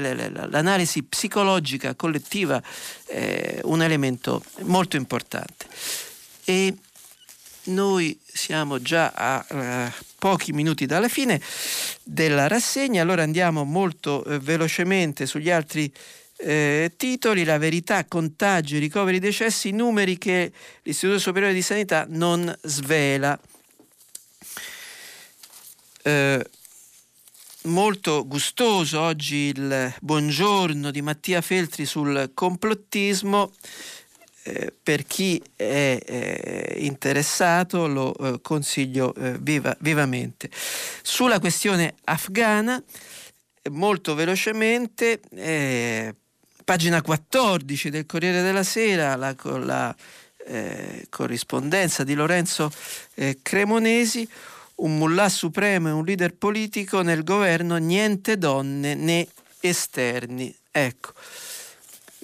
[0.50, 2.62] l'analisi psicologica collettiva
[3.08, 5.66] eh, un elemento molto importante.
[6.46, 6.76] E
[7.66, 11.40] noi siamo già a uh, pochi minuti dalla fine
[12.04, 15.92] della rassegna, allora andiamo molto eh, velocemente sugli altri
[16.44, 20.52] eh, titoli, la verità, contagi, ricoveri, decessi, numeri che
[20.84, 23.40] l'Istituto Superiore di Sanità non svela.
[26.04, 26.46] Eh,
[27.64, 33.52] molto gustoso oggi il buongiorno di Mattia Feltri sul complottismo.
[34.46, 40.50] Eh, per chi è eh, interessato lo eh, consiglio eh, viva, vivamente.
[41.02, 42.84] Sulla questione afghana,
[43.70, 46.14] molto velocemente, eh,
[46.64, 49.96] pagina 14 del Corriere della Sera, la, la
[50.46, 52.72] eh, corrispondenza di Lorenzo
[53.16, 54.28] eh, Cremonesi,
[54.76, 59.28] un mullah supremo e un leader politico nel governo, niente donne né
[59.60, 60.54] esterni.
[60.72, 61.14] Ecco,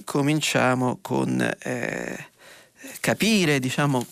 [0.04, 2.28] cominciamo con eh,
[2.99, 4.06] capire, diciamo,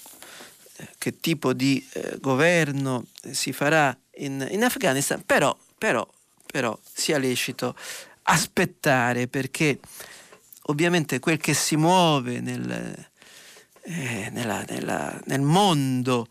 [0.97, 6.07] che tipo di eh, governo si farà in, in Afghanistan, però, però,
[6.45, 7.75] però sia lecito
[8.23, 9.79] aspettare perché
[10.67, 13.07] ovviamente quel che si muove nel,
[13.83, 16.27] eh, nella, nella, nel mondo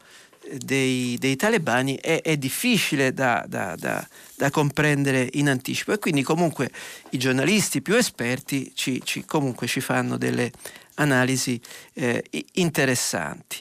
[0.53, 6.23] dei, dei talebani è, è difficile da, da, da, da, comprendere in anticipo e quindi
[6.23, 6.71] comunque
[7.11, 10.53] i giornalisti più esperti ci, ci comunque ci fanno delle
[10.95, 11.61] analisi
[11.95, 13.61] eh, interessanti.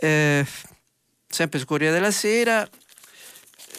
[0.00, 0.44] Eh,
[1.28, 2.68] sempre su Corriere della Sera,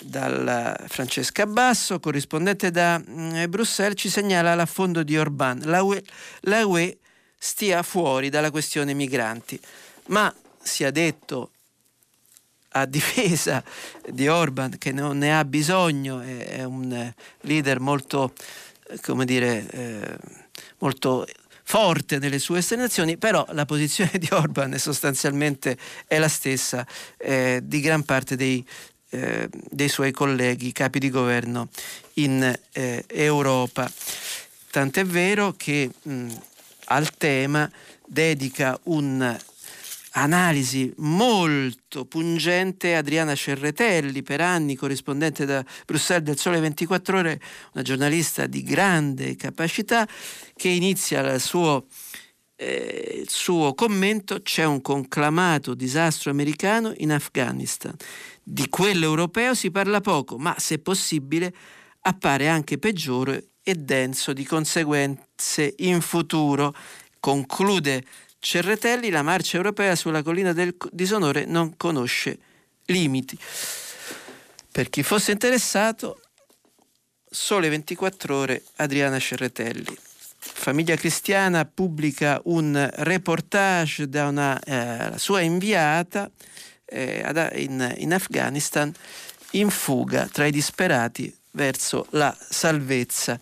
[0.03, 5.62] dalla Francesca Basso, corrispondente da mm, Bruxelles, ci segnala l'affondo di Orban.
[5.63, 6.03] La UE,
[6.41, 6.97] la UE
[7.38, 9.60] stia fuori dalla questione migranti,
[10.08, 11.51] ma sia detto
[12.69, 13.63] a difesa
[14.10, 18.34] di Orban che non ne ha bisogno, è, un leader molto,
[19.01, 20.17] come dire, eh,
[20.79, 21.25] molto
[21.67, 26.86] forte nelle sue esternazioni, però la posizione di Orban sostanzialmente è la stessa
[27.17, 28.65] eh, di gran parte dei
[29.15, 31.69] eh, dei suoi colleghi capi di governo
[32.15, 33.89] in eh, Europa.
[34.69, 36.28] Tant'è vero che mh,
[36.86, 37.71] al tema
[38.06, 47.39] dedica un'analisi molto pungente Adriana Cerretelli, per anni corrispondente da Bruxelles del Sole 24 Ore,
[47.73, 50.06] una giornalista di grande capacità
[50.56, 51.86] che inizia il suo,
[52.56, 57.96] eh, il suo commento c'è un conclamato disastro americano in Afghanistan.
[58.41, 61.54] Di quello europeo si parla poco, ma se possibile
[62.02, 66.76] appare anche peggiore e denso di conseguenze in futuro.
[67.20, 68.06] Conclude
[68.39, 72.38] Cerretelli, la marcia europea sulla collina del disonore non conosce
[72.86, 73.38] limiti.
[74.72, 76.22] Per chi fosse interessato,
[77.28, 79.97] sole 24 ore Adriana Cerretelli.
[80.54, 86.30] Famiglia Cristiana pubblica un reportage da una eh, sua inviata
[86.86, 88.93] eh, in, in Afghanistan
[89.52, 93.39] in fuga tra i disperati verso la salvezza.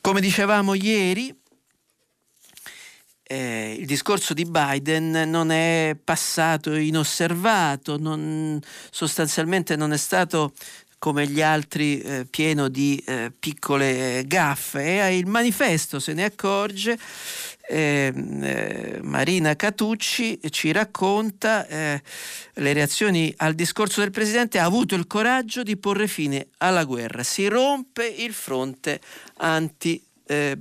[0.00, 1.34] Come dicevamo ieri,
[3.22, 8.60] eh, il discorso di Biden non è passato inosservato, non,
[8.90, 10.52] sostanzialmente non è stato
[11.00, 15.08] come gli altri eh, pieno di eh, piccole gaffe.
[15.08, 16.98] E il manifesto se ne accorge.
[17.70, 22.02] Ehm, eh, Marina Catucci ci racconta eh,
[22.54, 27.22] le reazioni al discorso del Presidente, ha avuto il coraggio di porre fine alla guerra,
[27.22, 29.00] si rompe il fronte
[29.38, 30.58] anti-Biden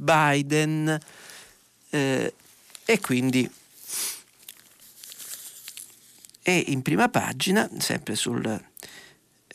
[1.90, 2.34] eh,
[2.86, 3.52] e quindi
[6.42, 8.68] è in prima pagina, sempre sul,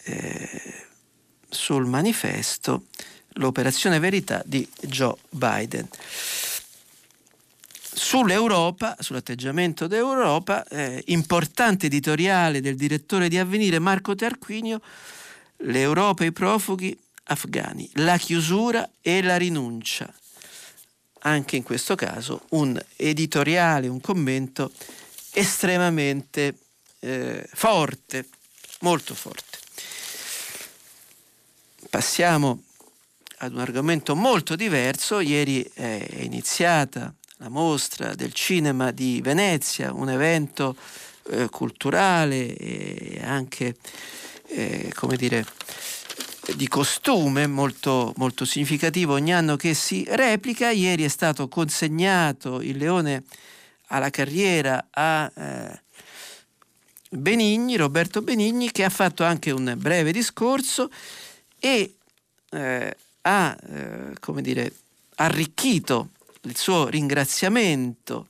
[0.04, 0.86] eh,
[1.48, 2.86] sul manifesto,
[3.34, 5.88] l'operazione verità di Joe Biden.
[7.96, 14.80] Sull'Europa, sull'atteggiamento d'Europa, eh, importante editoriale del direttore di Avvenire Marco Tarquinio,
[15.58, 20.12] l'Europa e i profughi afghani, la chiusura e la rinuncia
[21.24, 24.72] anche in questo caso un editoriale, un commento
[25.32, 26.54] estremamente
[27.00, 28.28] eh, forte,
[28.80, 29.53] molto forte.
[31.90, 32.62] Passiamo
[33.38, 35.20] ad un argomento molto diverso.
[35.20, 40.76] Ieri è iniziata la mostra del cinema di Venezia, un evento
[41.30, 43.76] eh, culturale e anche,
[44.48, 45.44] eh, come dire,
[46.56, 50.70] di costume molto, molto significativo ogni anno che si replica.
[50.70, 53.24] Ieri è stato consegnato il leone
[53.88, 55.82] alla carriera a eh,
[57.10, 60.90] Benigni, Roberto Benigni, che ha fatto anche un breve discorso
[61.64, 61.96] e
[62.50, 64.70] eh, ha eh, come dire,
[65.14, 66.10] arricchito
[66.42, 68.26] il suo ringraziamento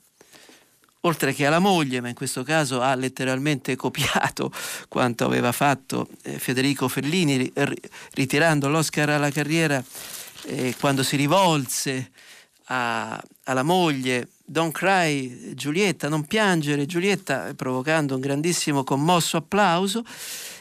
[1.01, 4.53] oltre che alla moglie, ma in questo caso ha letteralmente copiato
[4.87, 7.51] quanto aveva fatto eh, Federico Fellini,
[8.13, 9.83] ritirando l'Oscar alla carriera
[10.45, 12.11] eh, quando si rivolse
[12.67, 20.05] a, alla moglie Don't cry Giulietta, non piangere Giulietta, provocando un grandissimo commosso applauso.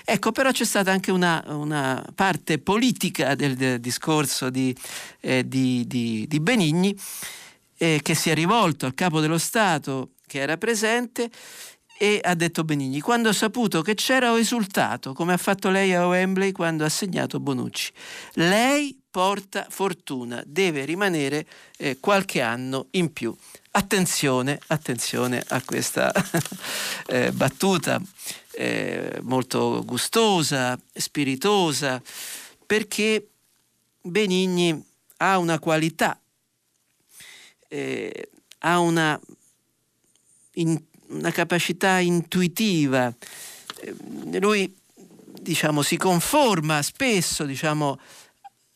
[0.05, 4.77] Ecco, però c'è stata anche una, una parte politica del, del discorso di,
[5.21, 6.95] eh, di, di, di Benigni
[7.79, 11.31] eh, che si è rivolto al capo dello Stato che era presente
[11.97, 15.95] e ha detto Benigni, quando ho saputo che c'era ho esultato, come ha fatto lei
[15.95, 17.93] a Wembley quando ha segnato Bonucci.
[18.35, 21.47] Lei porta fortuna, deve rimanere
[21.79, 23.35] eh, qualche anno in più.
[23.71, 26.13] Attenzione, attenzione a questa
[27.07, 28.03] eh, battuta
[28.57, 32.01] eh, molto gustosa, spiritosa,
[32.67, 33.29] perché
[34.01, 34.83] Benigni
[35.19, 36.21] ha una qualità,
[37.69, 39.21] eh, ha una
[40.55, 43.13] in, una capacità intuitiva.
[43.81, 44.75] Eh, lui
[45.41, 47.99] diciamo, si conforma spesso diciamo,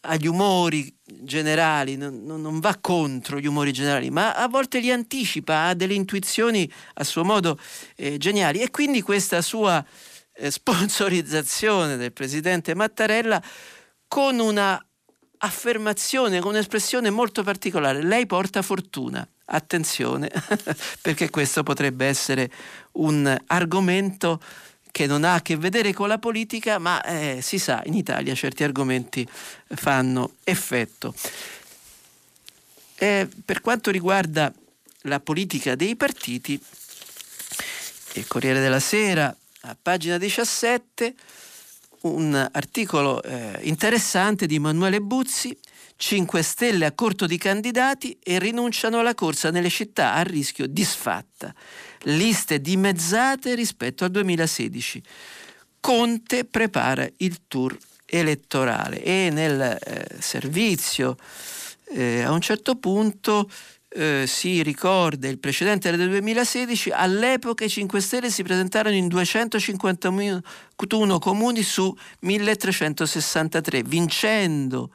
[0.01, 5.67] agli umori generali, non, non, va contro gli umori generali, ma a volte li anticipa,
[5.67, 7.59] ha delle intuizioni a suo modo
[7.97, 8.61] eh, geniali.
[8.61, 9.85] E quindi questa sua
[10.35, 13.43] eh, sponsorizzazione del presidente Mattarella
[14.07, 14.83] con una
[15.39, 19.27] affermazione, con un'espressione molto particolare, lei porta fortuna.
[19.51, 20.31] Attenzione
[21.01, 22.51] perché questo potrebbe essere
[22.93, 24.43] un argomento
[24.91, 28.35] che non ha a che vedere con la politica, ma eh, si sa, in Italia
[28.35, 29.27] certi argomenti
[29.69, 31.15] fanno effetto.
[32.97, 34.53] Eh, per quanto riguarda
[35.03, 36.61] la politica dei partiti,
[38.15, 41.15] il Corriere della Sera, a pagina 17,
[42.01, 45.57] un articolo eh, interessante di Emanuele Buzzi
[45.97, 51.53] 5 Stelle a corto di candidati e rinunciano alla corsa nelle città a rischio disfatta.
[52.03, 55.03] Liste dimezzate rispetto al 2016.
[55.81, 61.17] Conte prepara il tour elettorale e nel eh, servizio
[61.91, 63.49] eh, a un certo punto
[63.91, 71.19] eh, si ricorda il precedente del 2016, all'epoca i 5 Stelle si presentarono in 251
[71.19, 74.91] comuni su 1363, vincendo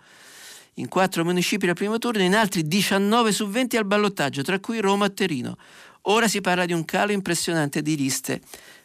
[0.76, 4.80] in quattro municipi al primo turno, in altri 19 su 20 al ballottaggio, tra cui
[4.80, 5.58] Roma e Torino.
[6.04, 8.42] Ora si parla di un calo impressionante di liste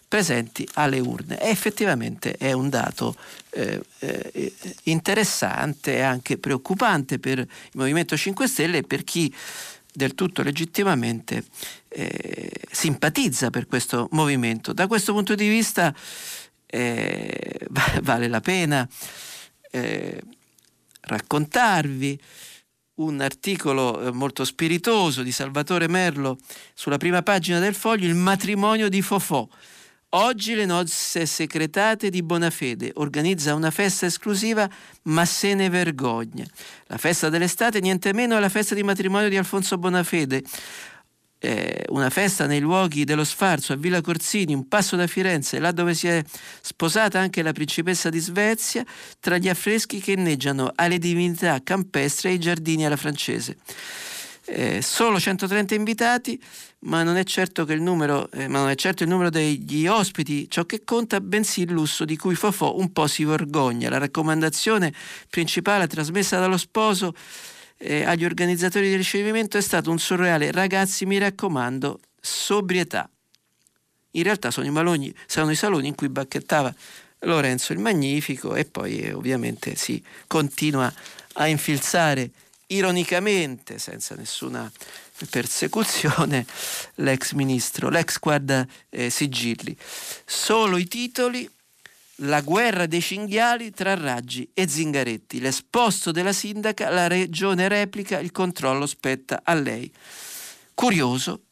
[0.06, 1.40] presenti alle urne.
[1.40, 3.14] E effettivamente è un dato
[3.50, 4.54] eh, eh,
[4.84, 9.32] interessante e anche preoccupante per il Movimento 5 Stelle e per chi
[9.92, 11.44] del tutto legittimamente
[11.88, 14.72] eh, simpatizza per questo movimento.
[14.72, 15.94] Da questo punto di vista
[16.66, 17.66] eh,
[18.02, 18.88] vale la pena
[19.70, 20.22] eh,
[21.00, 22.20] raccontarvi
[22.98, 26.38] un articolo eh, molto spiritoso di Salvatore Merlo
[26.74, 29.46] sulla prima pagina del foglio, Il matrimonio di Fofò.
[30.12, 34.66] Oggi le nozze secretate di Bonafede organizza una festa esclusiva
[35.02, 36.46] ma se ne vergogna.
[36.86, 40.42] La festa dell'estate niente meno è la festa di matrimonio di Alfonso Bonafede.
[41.40, 45.72] Eh, una festa nei luoghi dello sfarzo a Villa Corsini, un passo da Firenze, là
[45.72, 46.22] dove si è
[46.60, 48.84] sposata anche la principessa di Svezia,
[49.20, 53.56] tra gli affreschi che inneggiano alle divinità campestri e ai giardini alla francese.
[54.50, 56.40] Eh, solo 130 invitati,
[56.80, 60.84] ma non certo numero, eh, ma non è certo il numero degli ospiti ciò che
[60.84, 63.90] conta, bensì il lusso di cui Fofò un po' si vergogna.
[63.90, 64.92] La raccomandazione
[65.28, 67.12] principale trasmessa dallo sposo
[67.78, 73.08] eh, agli organizzatori del ricevimento è stato un surreale ragazzi mi raccomando sobrietà.
[74.12, 76.74] In realtà sono i, malogni, sono i saloni in cui bacchettava
[77.20, 80.92] Lorenzo il Magnifico e poi eh, ovviamente si continua
[81.34, 82.30] a infilzare
[82.68, 84.70] ironicamente, senza nessuna
[85.30, 86.46] persecuzione,
[86.96, 89.76] l'ex ministro, l'ex guarda eh, sigilli.
[90.24, 91.48] Solo i titoli
[92.22, 95.40] la guerra dei cinghiali tra Raggi e Zingaretti.
[95.40, 99.92] L'esposto della sindaca, la regione replica, il controllo spetta a lei.
[100.74, 101.42] Curioso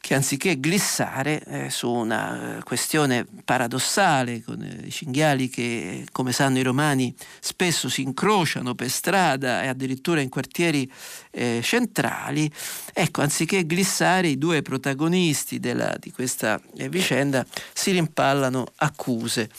[0.00, 6.58] che anziché glissare eh, su una questione paradossale con eh, i cinghiali che, come sanno
[6.58, 10.90] i romani, spesso si incrociano per strada e addirittura in quartieri
[11.30, 12.50] eh, centrali,
[12.92, 19.50] ecco, anziché glissare i due protagonisti della, di questa eh, vicenda si rimpallano accuse.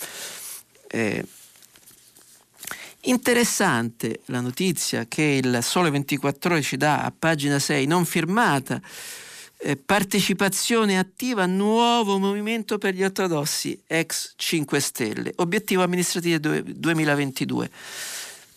[0.88, 1.24] Eh,
[3.02, 8.82] interessante la notizia che il Sole 24 Ore ci dà a pagina 6, non firmata,
[9.62, 17.70] eh, partecipazione attiva nuovo movimento per gli ortodossi ex 5 Stelle, obiettivo amministrativo 2022.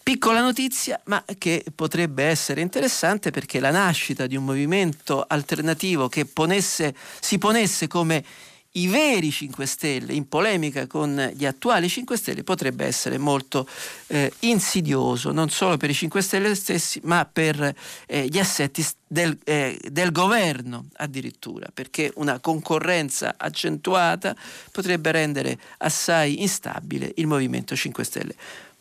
[0.03, 6.25] Piccola notizia, ma che potrebbe essere interessante perché la nascita di un movimento alternativo che
[6.25, 8.25] ponesse, si ponesse come
[8.73, 13.69] i veri 5 Stelle in polemica con gli attuali 5 Stelle potrebbe essere molto
[14.07, 17.75] eh, insidioso, non solo per i 5 Stelle stessi, ma per
[18.07, 24.35] eh, gli assetti del, eh, del, governo addirittura, perché una concorrenza accentuata
[24.71, 28.35] potrebbe rendere assai instabile il Movimento 5 Stelle.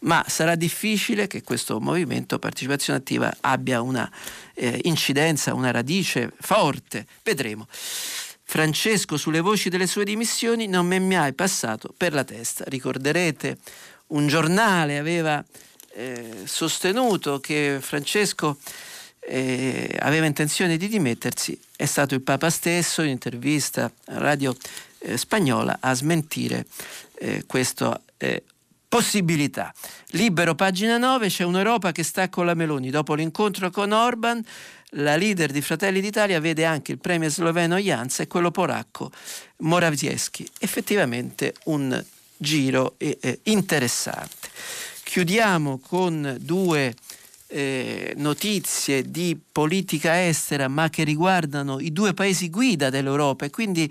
[0.04, 4.10] Ma sarà difficile che questo movimento partecipazione attiva abbia una
[4.56, 7.06] eh, incidenza, una radice forte.
[7.22, 7.68] Vedremo.
[8.52, 12.66] Francesco sulle voci delle sue dimissioni non mi è mai passato per la testa.
[12.68, 13.58] Ricorderete,
[14.08, 15.42] un giornale aveva
[15.94, 18.58] eh, sostenuto che Francesco
[19.22, 24.54] eh, aveva intenzione di dimettersi, è stato il Papa stesso in intervista a Radio
[24.98, 26.66] eh, Spagnola a smentire
[27.20, 28.44] eh, questa eh,
[28.92, 29.74] possibilità.
[30.08, 32.90] Libero, pagina 9, c'è un'Europa che sta con la Meloni.
[32.90, 34.44] Dopo l'incontro con Orban
[34.96, 39.10] la leader di Fratelli d'Italia vede anche il premier sloveno Jans e quello polacco
[39.60, 40.46] Morawiecki.
[40.60, 42.04] Effettivamente un
[42.36, 44.50] giro eh, interessante.
[45.04, 46.94] Chiudiamo con due
[47.48, 53.90] eh, notizie di politica estera, ma che riguardano i due paesi guida dell'Europa e quindi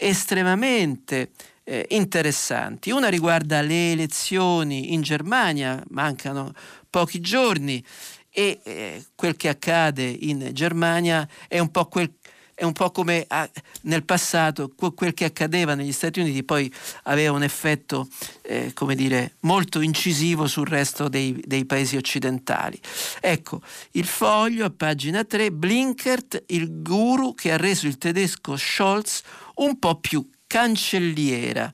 [0.00, 1.30] estremamente
[1.68, 2.90] eh, interessanti.
[2.90, 6.52] Una riguarda le elezioni in Germania, mancano
[6.88, 7.84] pochi giorni
[8.30, 12.10] e eh, quel che accade in Germania è un po' quel
[12.58, 13.48] è un po' come a,
[13.82, 16.72] nel passato quel che accadeva negli Stati Uniti poi
[17.04, 18.08] aveva un effetto
[18.42, 22.76] eh, come dire, molto incisivo sul resto dei, dei, paesi occidentali.
[23.20, 23.60] Ecco,
[23.92, 29.22] il foglio a pagina 3, Blinkert, il guru che ha reso il tedesco Scholz
[29.54, 31.72] un po' più cancelliera.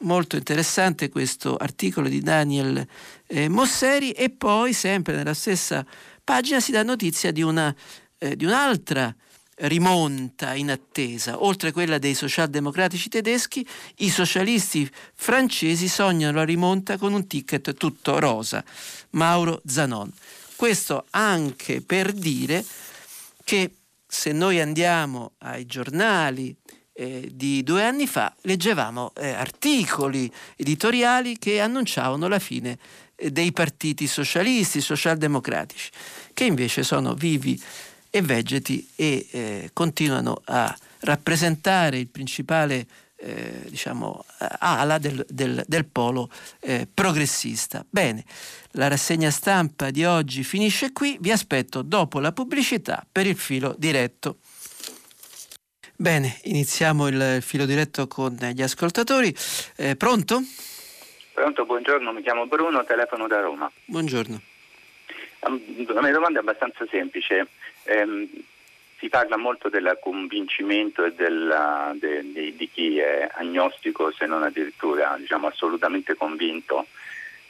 [0.00, 2.86] Molto interessante questo articolo di Daniel
[3.26, 5.84] eh, Mosseri e poi sempre nella stessa
[6.22, 7.74] pagina si dà notizia di, una,
[8.18, 9.12] eh, di un'altra
[9.60, 11.42] rimonta in attesa.
[11.42, 13.66] Oltre a quella dei socialdemocratici tedeschi,
[13.96, 18.62] i socialisti francesi sognano la rimonta con un ticket tutto rosa.
[19.10, 20.12] Mauro Zanon.
[20.56, 22.64] Questo anche per dire
[23.44, 23.70] che
[24.06, 26.54] se noi andiamo ai giornali
[26.96, 32.78] eh, di due anni fa, leggevamo eh, articoli editoriali che annunciavano la fine
[33.14, 35.90] dei partiti socialisti, socialdemocratici,
[36.32, 37.60] che invece sono vivi
[38.10, 42.86] e vegeti e eh, continuano a rappresentare il principale
[43.16, 46.30] eh, diciamo, ala del, del, del polo
[46.60, 47.84] eh, progressista.
[47.88, 48.24] Bene,
[48.72, 53.74] la rassegna stampa di oggi finisce qui, vi aspetto dopo la pubblicità per il filo
[53.78, 54.38] diretto.
[55.98, 59.34] Bene, iniziamo il filo diretto con gli ascoltatori.
[59.76, 60.42] Eh, pronto?
[61.32, 63.70] Pronto, buongiorno, mi chiamo Bruno, telefono da Roma.
[63.86, 64.38] Buongiorno.
[65.40, 67.46] La mia domanda è abbastanza semplice.
[67.84, 68.28] Eh,
[68.98, 74.42] si parla molto del convincimento e della, de, de, di chi è agnostico, se non
[74.42, 76.88] addirittura diciamo, assolutamente convinto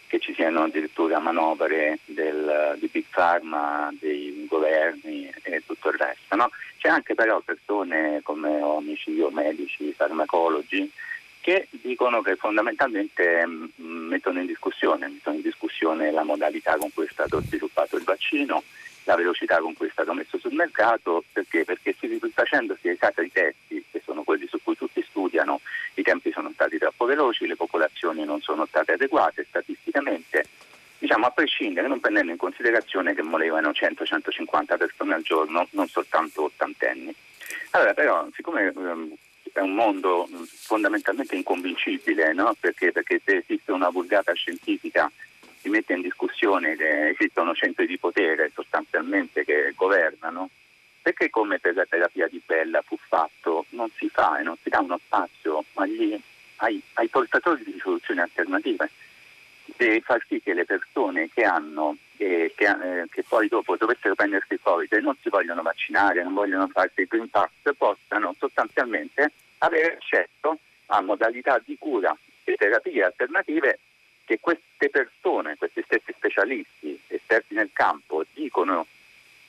[0.07, 6.37] che ci siano addirittura manovre del, di Big Pharma, dei governi e tutto il resto.
[6.37, 6.51] No?
[6.79, 10.91] C'è anche però persone come amici o medici, farmacologi,
[11.41, 14.47] che dicono che fondamentalmente mh, mm, mettono in
[15.09, 18.63] mettono in discussione la modalità con cui è stato sviluppato il vaccino,
[19.07, 21.65] la velocità con cui è stato messo sul mercato, perché?
[21.65, 25.61] Perché si, facendosi ai i testi, che sono quelli su cui tutti studiano,
[25.95, 30.47] i tempi sono stati troppo veloci, le popolazioni non sono state adeguate statisticamente,
[30.99, 36.45] diciamo a prescindere, non prendendo in considerazione che morivano 100-150 persone al giorno, non soltanto
[36.45, 37.15] ottantenni.
[37.71, 39.15] Allora però, siccome ehm,
[39.53, 42.57] è un mondo fondamentalmente inconvincibile, no?
[42.59, 45.11] perché, perché se esiste una vulgata scientifica
[45.67, 50.49] si mette in discussione che esistono centri di potere sostanzialmente che governano,
[51.03, 54.69] perché come per la terapia di Bella fu fatto non si fa e non si
[54.69, 56.17] dà uno spazio agli,
[56.57, 58.89] ai, ai, portatori di soluzioni alternative,
[59.77, 64.15] deve far sì che le persone che hanno eh, che, eh, che, poi dopo dovessero
[64.15, 68.37] prendersi il Covid e non si vogliono vaccinare, non vogliono farsi il Green Pass, possano
[68.39, 73.81] sostanzialmente avere accesso a modalità di cura e terapie alternative
[74.27, 78.87] che queste persone, questi stessi specialisti esperti nel campo dicono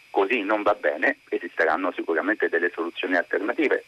[0.09, 3.83] così non va bene, esisteranno sicuramente delle soluzioni alternative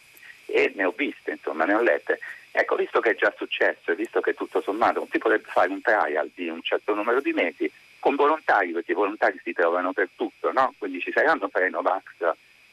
[0.45, 2.19] e ne ho viste, insomma, ne ho lette.
[2.51, 5.81] Ecco, visto che è già successo e visto che tutto sommato si potrebbe fare un
[5.81, 10.09] trial di un certo numero di mesi con volontari, perché i volontari si trovano per
[10.15, 10.73] tutto, no?
[10.77, 12.03] quindi ci saranno per i Novax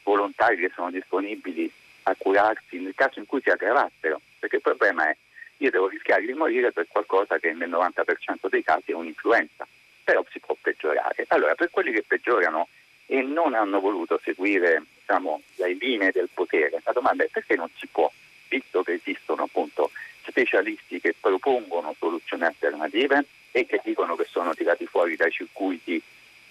[0.03, 1.71] volontari che sono disponibili
[2.03, 5.15] a curarsi nel caso in cui si aggravassero, perché il problema è
[5.57, 9.67] io devo rischiare di morire per qualcosa che nel 90% dei casi è un'influenza,
[10.03, 11.25] però si può peggiorare.
[11.29, 12.67] Allora, per quelli che peggiorano
[13.05, 17.69] e non hanno voluto seguire diciamo, le linee del potere, la domanda è perché non
[17.77, 18.11] si può,
[18.49, 19.91] visto che esistono appunto
[20.25, 26.01] specialisti che propongono soluzioni alternative e che dicono che sono tirati fuori dai circuiti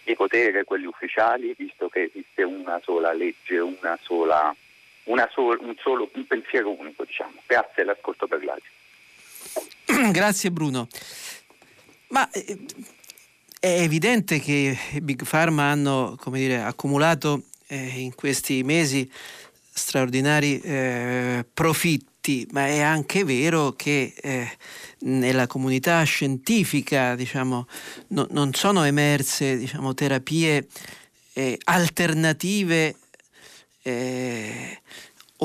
[0.02, 4.54] di potere, quelli ufficiali, visto che esiste una sola legge, una sola,
[5.04, 7.42] una sol, un solo un pensiero unico, diciamo.
[7.44, 8.75] Grazie all'ascolto per l'Asia.
[10.12, 10.88] Grazie Bruno.
[12.08, 12.58] Ma eh,
[13.58, 19.10] è evidente che Big Pharma hanno dire, accumulato eh, in questi mesi
[19.72, 24.48] straordinari eh, profitti, ma è anche vero che eh,
[25.00, 27.66] nella comunità scientifica diciamo,
[28.08, 30.66] no, non sono emerse diciamo, terapie
[31.34, 32.96] eh, alternative
[33.82, 34.80] eh,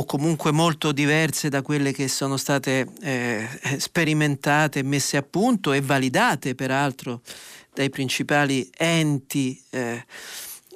[0.02, 3.48] o comunque molto diverse da quelle che sono state eh,
[3.78, 7.22] sperimentate, messe a punto e validate peraltro
[7.74, 10.04] dai principali enti eh,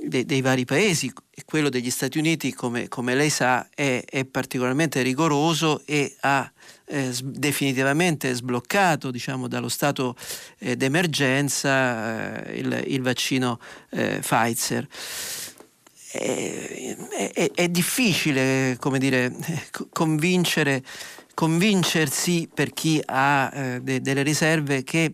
[0.03, 1.11] dei, dei, vari paesi.
[1.43, 6.49] Quello degli Stati Uniti, come, come lei sa, è, è, particolarmente rigoroso e ha
[6.85, 10.15] eh, definitivamente sbloccato diciamo, dallo stato
[10.59, 13.59] eh, d'emergenza eh, il, il, vaccino
[13.89, 14.87] eh, Pfizer
[16.17, 19.33] è, è, è difficile, come dire,
[19.91, 20.83] convincere,
[21.33, 25.13] convincersi per chi ha eh, de, delle riserve che,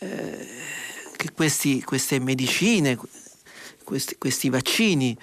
[0.00, 0.48] eh,
[1.16, 2.98] che questi, queste medicine,
[3.84, 5.16] questi, questi vaccini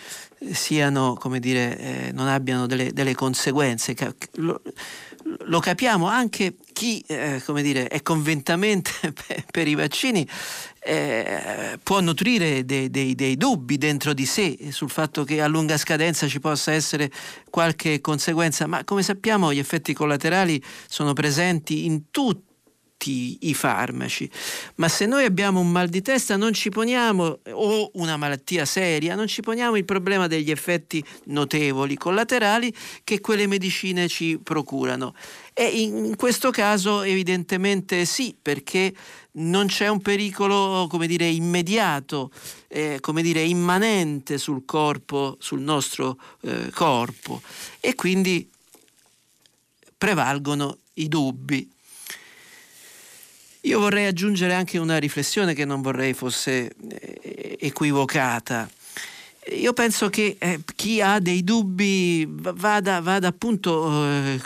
[0.51, 3.95] siano, come dire, eh, non abbiano delle, delle conseguenze.
[4.33, 4.61] Lo,
[5.45, 8.91] lo, capiamo anche chi eh, dire, è convintamente
[9.49, 10.27] per i vaccini
[10.79, 15.77] eh, può nutrire dei, dei, dei, dubbi dentro di sé sul fatto che a lunga
[15.77, 17.11] scadenza ci possa essere
[17.49, 22.53] qualche conseguenza, ma come sappiamo gli effetti collaterali sono presenti in tutti
[23.07, 24.29] i farmaci,
[24.75, 29.15] ma se noi abbiamo un mal di testa non ci poniamo, o una malattia seria,
[29.15, 32.73] non ci poniamo il problema degli effetti notevoli collaterali
[33.03, 35.13] che quelle medicine ci procurano.
[35.53, 38.93] E in questo caso evidentemente sì, perché
[39.33, 42.31] non c'è un pericolo, come dire, immediato,
[42.67, 47.41] eh, come dire, immanente sul corpo, sul nostro eh, corpo
[47.79, 48.49] e quindi
[49.97, 51.73] prevalgono i dubbi.
[53.65, 58.69] Io vorrei aggiungere anche una riflessione che non vorrei fosse eh, equivocata.
[59.57, 64.39] Io penso che eh, chi ha dei dubbi vada, vada appunto eh,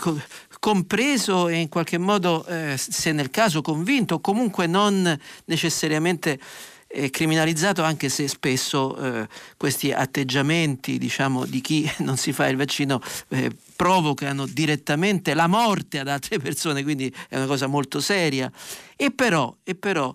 [0.60, 6.40] compreso e in qualche modo, eh, se nel caso convinto, comunque non necessariamente
[6.88, 12.56] eh, criminalizzato anche se spesso eh, questi atteggiamenti diciamo, di chi non si fa il
[12.56, 13.02] vaccino
[13.80, 18.52] provocano direttamente la morte ad altre persone, quindi è una cosa molto seria.
[18.98, 20.14] E però, e però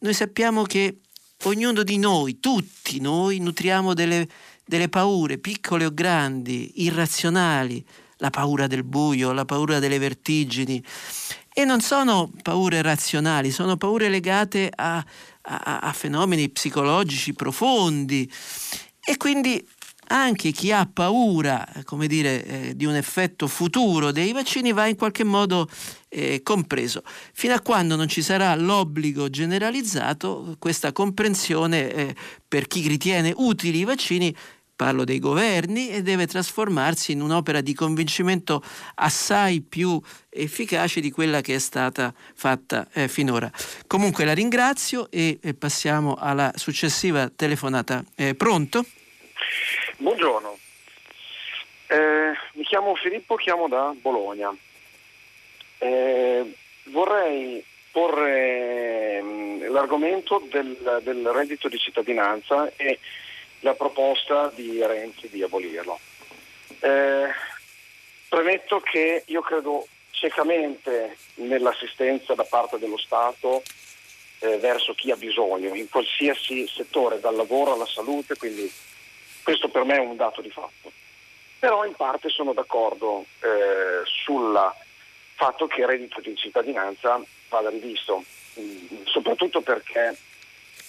[0.00, 0.98] noi sappiamo che
[1.44, 4.26] ognuno di noi, tutti noi, nutriamo delle,
[4.66, 10.82] delle paure, piccole o grandi, irrazionali, la paura del buio, la paura delle vertigini.
[11.54, 14.96] E non sono paure razionali, sono paure legate a,
[15.42, 18.28] a, a fenomeni psicologici profondi.
[19.06, 19.64] E quindi
[20.08, 24.96] anche chi ha paura, come dire, eh, di un effetto futuro dei vaccini va in
[24.96, 25.68] qualche modo
[26.08, 27.02] eh, compreso.
[27.32, 32.14] Fino a quando non ci sarà l'obbligo generalizzato, questa comprensione eh,
[32.46, 34.34] per chi ritiene utili i vaccini
[34.76, 38.62] parlo dei governi, e deve trasformarsi in un'opera di convincimento
[38.96, 43.50] assai più efficace di quella che è stata fatta eh, finora.
[43.86, 48.04] Comunque la ringrazio e, e, passiamo alla successiva telefonata.
[48.16, 48.84] Eh, pronto?
[50.04, 50.58] Buongiorno,
[51.86, 54.54] eh, mi chiamo Filippo, chiamo da Bologna.
[55.78, 56.54] Eh,
[56.88, 62.98] vorrei porre mm, l'argomento del, del reddito di cittadinanza e
[63.60, 65.98] la proposta di Renzi di abolirlo.
[66.80, 67.28] Eh,
[68.28, 73.62] premetto che io credo ciecamente nell'assistenza da parte dello Stato
[74.40, 78.70] eh, verso chi ha bisogno, in qualsiasi settore, dal lavoro alla salute, quindi
[79.44, 80.90] questo per me è un dato di fatto.
[81.60, 84.58] Però in parte sono d'accordo eh, sul
[85.34, 88.24] fatto che il reddito di cittadinanza vada rivisto,
[88.58, 90.16] mm, soprattutto perché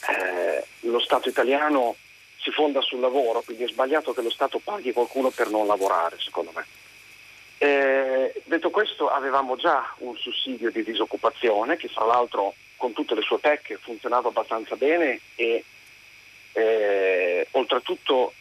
[0.09, 1.95] eh, lo Stato italiano
[2.39, 6.17] si fonda sul lavoro, quindi è sbagliato che lo Stato paghi qualcuno per non lavorare,
[6.19, 6.65] secondo me.
[7.57, 13.21] Eh, detto questo, avevamo già un sussidio di disoccupazione che fra l'altro con tutte le
[13.21, 15.63] sue pecche funzionava abbastanza bene e
[16.51, 18.33] eh, oltretutto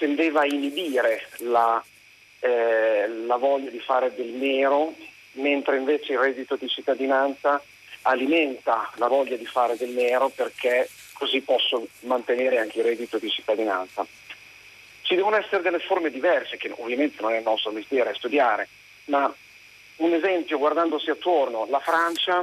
[0.00, 1.84] tendeva a inibire la,
[2.40, 4.94] eh, la voglia di fare del nero,
[5.32, 7.62] mentre invece il reddito di cittadinanza
[8.02, 13.28] alimenta la voglia di fare del nero perché così posso mantenere anche il reddito di
[13.28, 14.06] cittadinanza.
[15.02, 18.68] Ci devono essere delle forme diverse, che ovviamente non è il nostro mestiere studiare,
[19.06, 19.30] ma
[19.96, 22.42] un esempio guardandosi attorno, la Francia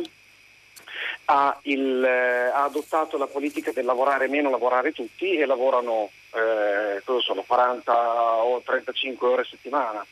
[1.30, 7.02] ha, il, eh, ha adottato la politica del lavorare meno, lavorare tutti e lavorano eh,
[7.22, 10.06] sono, 40 o 35 ore a settimana.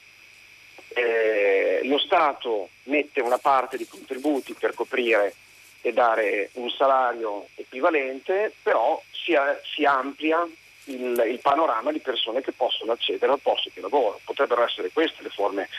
[0.90, 5.34] Eh, lo Stato mette una parte di contributi per coprire
[5.82, 9.34] e dare un salario equivalente, però si,
[9.74, 10.46] si amplia
[10.86, 14.20] il, il, panorama di persone che possono accedere al posto di lavoro.
[14.24, 15.70] Potrebbero essere queste le forme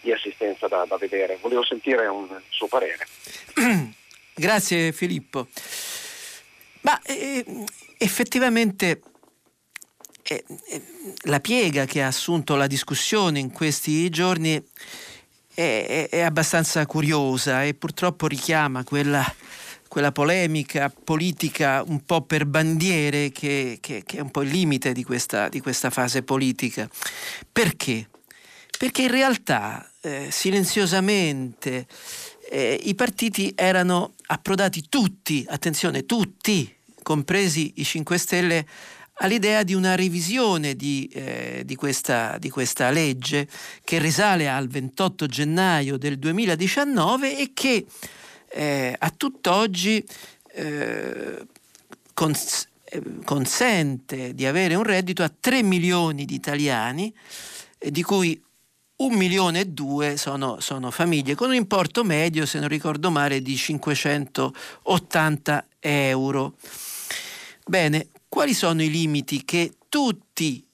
[0.00, 1.38] di assistenza da, da vedere.
[1.40, 3.06] Volevo sentire un suo parere.
[4.38, 5.48] Grazie Filippo.
[6.82, 7.44] Ma eh,
[7.98, 9.02] effettivamente
[10.22, 10.82] eh, eh,
[11.22, 14.54] la piega che ha assunto la discussione in questi giorni
[15.52, 19.24] è, è, è abbastanza curiosa e purtroppo richiama quella
[19.88, 24.92] quella polemica politica un po' per bandiere che, che, che è un po' il limite
[24.92, 26.88] di questa, di questa fase politica.
[27.50, 28.08] Perché?
[28.78, 31.86] Perché in realtà eh, silenziosamente
[32.50, 38.66] eh, i partiti erano approdati tutti, attenzione, tutti, compresi i 5 Stelle,
[39.20, 43.48] all'idea di una revisione di, eh, di, questa, di, questa, legge
[43.84, 47.86] che risale al 28 gennaio del 2019 e che
[48.50, 50.04] eh, a tutt'oggi
[50.52, 51.46] eh,
[52.14, 57.12] cons- eh, consente di avere un reddito a 3 milioni di italiani,
[57.78, 58.40] eh, di cui
[58.98, 63.42] un milione e due sono, sono, famiglie, con un importo medio, se non ricordo male,
[63.42, 66.54] di 580 euro.
[67.66, 70.64] Bene, quali sono i limiti che tutti,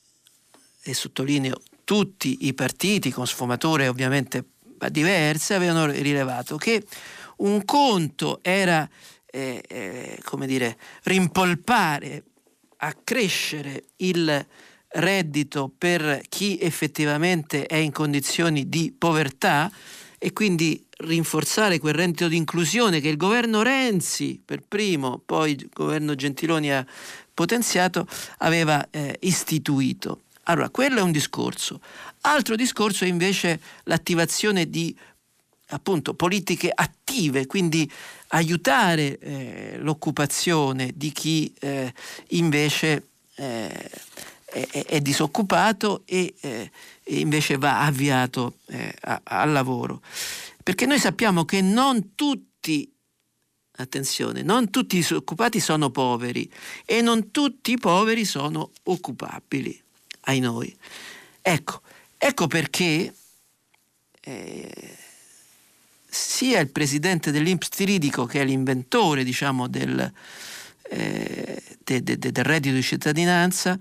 [0.82, 4.44] e sottolineo tutti i partiti, con sfumature ovviamente
[4.90, 6.56] diverse, avevano rilevato?
[6.56, 6.82] Che
[7.36, 8.88] un conto era,
[9.26, 12.24] eh, eh, come dire, rimpolpare,
[12.78, 14.46] accrescere il
[14.94, 19.70] reddito per chi effettivamente è in condizioni di povertà
[20.18, 25.68] e quindi rinforzare quel reddito di inclusione che il governo Renzi per primo, poi il
[25.72, 26.86] governo Gentiloni ha
[27.32, 28.06] potenziato,
[28.38, 30.22] aveva eh, istituito.
[30.44, 31.80] Allora, quello è un discorso.
[32.22, 34.96] Altro discorso è invece l'attivazione di
[35.68, 37.90] appunto politiche attive, quindi
[38.28, 41.92] aiutare eh, l'occupazione di chi eh,
[42.28, 43.08] invece
[44.54, 46.70] è, è, disoccupato e, eh,
[47.06, 48.94] invece va avviato eh,
[49.24, 50.00] al lavoro.
[50.62, 52.90] Perché noi sappiamo che non tutti,
[53.76, 56.50] attenzione, non tutti i disoccupati sono poveri
[56.84, 59.82] e non tutti i poveri sono occupabili,
[60.22, 60.74] ai noi.
[61.42, 61.80] Ecco,
[62.16, 63.12] ecco perché
[64.20, 64.96] eh,
[66.08, 70.12] sia il presidente dell'Inps Tiridico, che è l'inventore diciamo, del,
[70.88, 73.78] eh, de, de, de, del reddito di cittadinanza,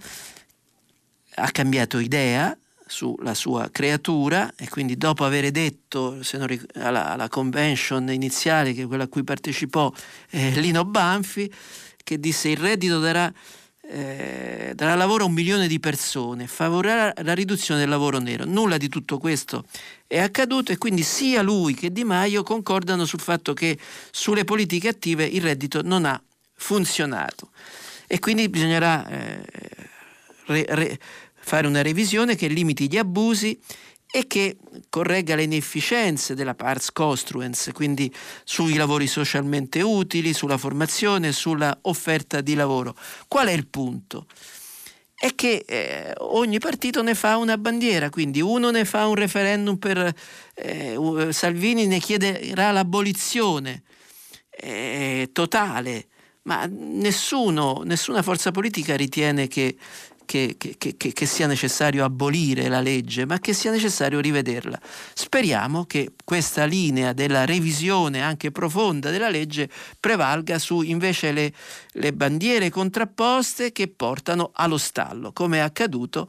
[1.36, 2.56] ha cambiato idea
[2.86, 9.06] sulla sua creatura e quindi dopo aver detto ric- alla, alla, convention iniziale, che quella
[9.06, 9.92] a cui partecipò
[10.30, 11.52] eh, Lino Banfi,
[12.04, 13.32] che disse il reddito darà
[13.86, 18.46] eh, darà lavoro a un milione di persone, favorirà la riduzione del lavoro nero.
[18.46, 19.66] Nulla di tutto questo
[20.08, 23.78] è accaduto e quindi sia lui che Di Maio concordano sul fatto che
[24.12, 26.22] sulle politiche attive il reddito non ha
[26.56, 27.50] funzionato
[28.08, 29.46] e quindi bisognerà eh,
[30.46, 31.00] re, re,
[31.44, 33.60] fare una revisione che limiti gli abusi
[34.16, 34.58] e che
[34.90, 38.14] corregga le inefficienze della pars construens, quindi
[38.44, 42.96] sui lavori socialmente utili, sulla formazione, sulla offerta di lavoro.
[43.28, 44.28] Qual è il punto?
[45.16, 49.78] È che eh, ogni partito ne fa una bandiera, quindi uno ne fa un referendum
[49.78, 50.14] per
[50.54, 53.82] eh, Salvini ne chiederà l'abolizione
[54.52, 56.08] eh, totale,
[56.44, 59.76] ma nessuno, nessuna forza politica ritiene che
[60.34, 64.80] che, che, che, che, sia necessario abolire la legge, ma che sia necessario rivederla.
[65.14, 69.70] Speriamo che questa linea della revisione anche profonda della legge
[70.00, 71.54] prevalga su invece le,
[71.92, 76.28] le bandiere contrapposte che portano allo stallo, come è accaduto,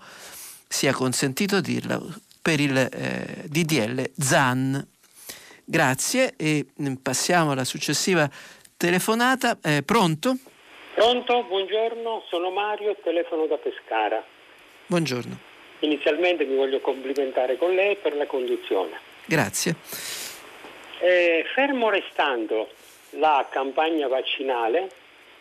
[0.68, 4.86] sia consentito dirlo, per il eh, DDL ZAN.
[5.64, 8.30] Grazie e mm, passiamo alla successiva
[8.76, 9.56] telefonata.
[9.62, 10.36] Eh, pronto?
[10.94, 14.24] Pronto, buongiorno, sono Mario, telefono da Pescara.
[14.86, 15.36] Buongiorno.
[15.80, 19.00] Inizialmente mi voglio complimentare con lei per la conduzione.
[19.24, 19.74] Grazie.
[21.00, 22.70] Eh, fermo restando
[23.10, 24.88] la campagna vaccinale,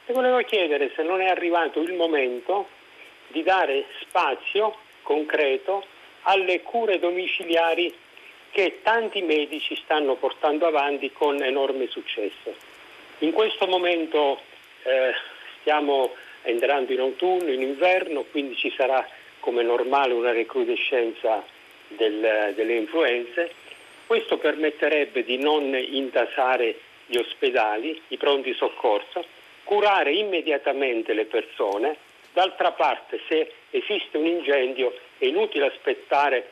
[0.08, 2.68] le volevo chiedere se non è arrivato il momento
[3.28, 5.86] di dare spazio concreto
[6.24, 7.94] alle cure domiciliari
[8.50, 12.56] che tanti medici stanno portando avanti con enorme successo.
[13.20, 14.40] In questo momento
[14.84, 15.14] eh,
[15.64, 19.08] stiamo entrando in autunno, in inverno, quindi ci sarà
[19.40, 21.44] come normale una recrudescenza
[21.88, 23.52] del, delle influenze.
[24.06, 29.26] Questo permetterebbe di non intasare gli ospedali, i pronti soccorso,
[29.64, 31.96] curare immediatamente le persone.
[32.34, 36.52] D'altra parte, se esiste un incendio, è inutile aspettare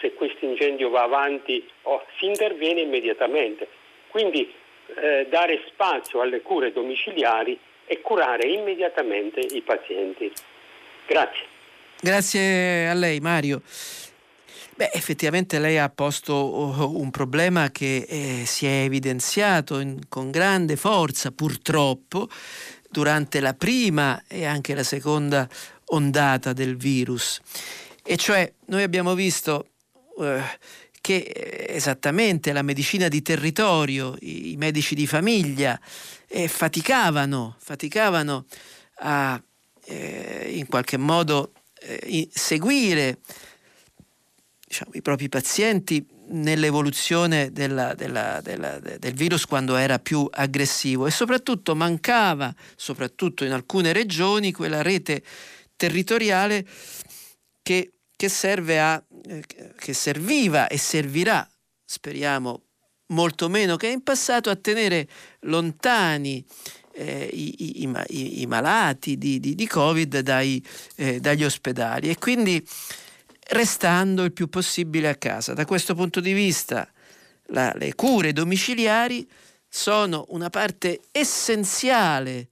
[0.00, 3.68] se questo incendio va avanti o si interviene immediatamente.
[4.08, 4.52] Quindi
[4.96, 7.56] eh, dare spazio alle cure domiciliari
[7.92, 10.32] e curare immediatamente i pazienti.
[11.06, 11.44] Grazie.
[12.00, 13.60] Grazie a lei Mario.
[14.74, 20.30] Beh, effettivamente lei ha posto oh, un problema che eh, si è evidenziato in, con
[20.30, 22.30] grande forza, purtroppo,
[22.88, 25.46] durante la prima e anche la seconda
[25.86, 27.42] ondata del virus.
[28.02, 29.66] E cioè noi abbiamo visto
[30.18, 30.40] eh,
[31.02, 35.78] che esattamente la medicina di territorio, i, i medici di famiglia,
[36.32, 38.46] eh, faticavano, faticavano
[39.00, 39.40] a
[39.84, 43.18] eh, in qualche modo eh, seguire
[44.66, 51.06] diciamo, i propri pazienti nell'evoluzione della, della, della, del virus quando era più aggressivo.
[51.06, 55.22] E soprattutto mancava, soprattutto in alcune regioni, quella rete
[55.76, 56.66] territoriale
[57.60, 59.44] che, che, serve a, eh,
[59.76, 61.46] che serviva e servirà,
[61.84, 62.62] speriamo,
[63.12, 65.06] molto meno che in passato, a tenere
[65.40, 66.44] lontani
[66.94, 70.64] eh, i, i, i, i, malati di, di, di Covid dai,
[70.96, 72.64] eh, dagli ospedali e quindi
[73.50, 75.54] restando il più possibile a casa.
[75.54, 76.90] Da questo punto di vista
[77.46, 79.28] la, le cure domiciliari
[79.68, 82.48] sono una parte essenziale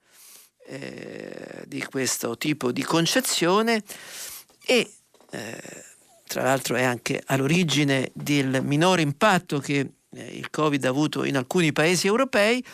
[0.66, 3.82] eh, di questo tipo di concezione
[4.64, 4.90] e
[5.30, 5.84] eh,
[6.26, 11.72] tra l'altro è anche all'origine del minore impatto che il Covid ha avuto in alcuni
[11.72, 12.64] paesi europei.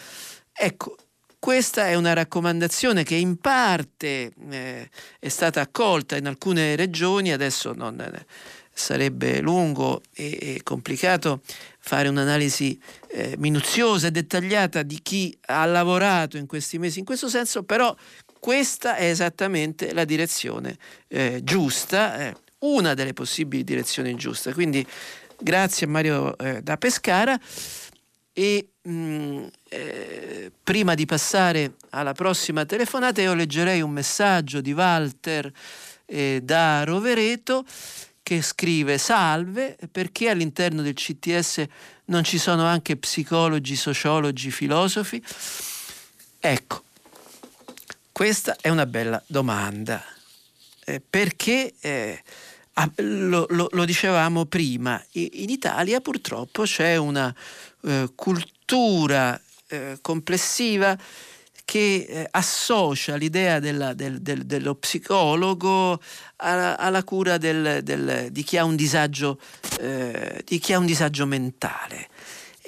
[0.52, 0.96] Ecco,
[1.38, 7.72] questa è una raccomandazione che in parte eh, è stata accolta in alcune regioni, adesso
[7.72, 8.26] non eh,
[8.72, 11.42] sarebbe lungo e, e, complicato
[11.78, 12.78] fare un'analisi
[13.08, 17.94] eh, minuziosa e dettagliata di chi ha lavorato in questi mesi in questo senso, però
[18.40, 20.76] questa è esattamente la direzione
[21.08, 24.52] eh, giusta, eh, una delle possibili direzioni giuste.
[24.52, 24.86] Quindi
[25.38, 27.38] Grazie a Mario eh, da Pescara
[28.32, 34.72] e mh, mm, eh, prima di passare alla prossima telefonata io leggerei un messaggio di
[34.72, 35.52] Walter
[36.06, 37.64] eh, da Rovereto
[38.22, 41.64] che scrive salve perché all'interno del CTS
[42.06, 45.22] non ci sono anche psicologi, sociologi, filosofi?
[46.40, 46.82] Ecco,
[48.10, 50.02] questa è una bella domanda.
[50.84, 52.22] Eh, perché eh,
[52.78, 57.34] Ah, lo, lo, lo, dicevamo prima, in Italia purtroppo c'è una
[57.84, 60.94] eh, cultura eh, complessiva
[61.64, 66.00] che eh, associa l'idea della, del, del, dello psicologo
[66.36, 67.82] alla, alla cura del,
[68.30, 69.40] di, chi disagio,
[69.80, 72.08] eh, di, chi ha un disagio, mentale.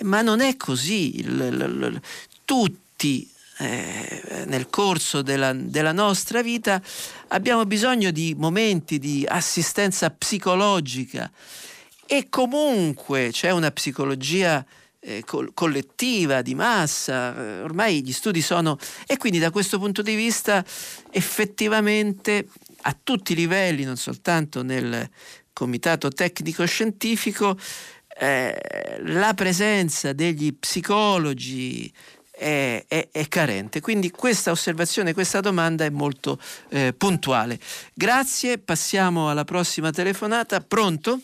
[0.01, 1.21] Ma non è così.
[1.21, 2.01] Il, il,
[2.47, 6.81] tutti eh, nel corso della, della, nostra vita
[7.29, 11.31] abbiamo bisogno di momenti di assistenza psicologica.
[12.07, 14.65] E comunque c'è una psicologia
[15.01, 18.79] eh, col- collettiva, di massa, eh, ormai gli studi sono...
[19.07, 20.65] e quindi da questo punto di vista
[21.11, 22.49] effettivamente
[22.83, 25.09] a tutti i livelli, non soltanto nel
[25.53, 27.59] comitato tecnico scientifico,
[28.21, 31.93] eh, la presenza degli psicologi
[32.39, 33.81] è, è, è, carente.
[33.81, 36.39] Quindi questa osservazione, questa domanda è molto
[36.71, 37.59] eh, puntuale.
[37.93, 40.61] Grazie, passiamo alla prossima telefonata.
[40.61, 41.21] Pronto?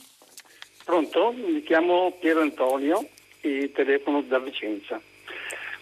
[0.84, 3.08] Pronto, mi chiamo Piero Antonio
[3.40, 5.00] e telefono da Vicenza.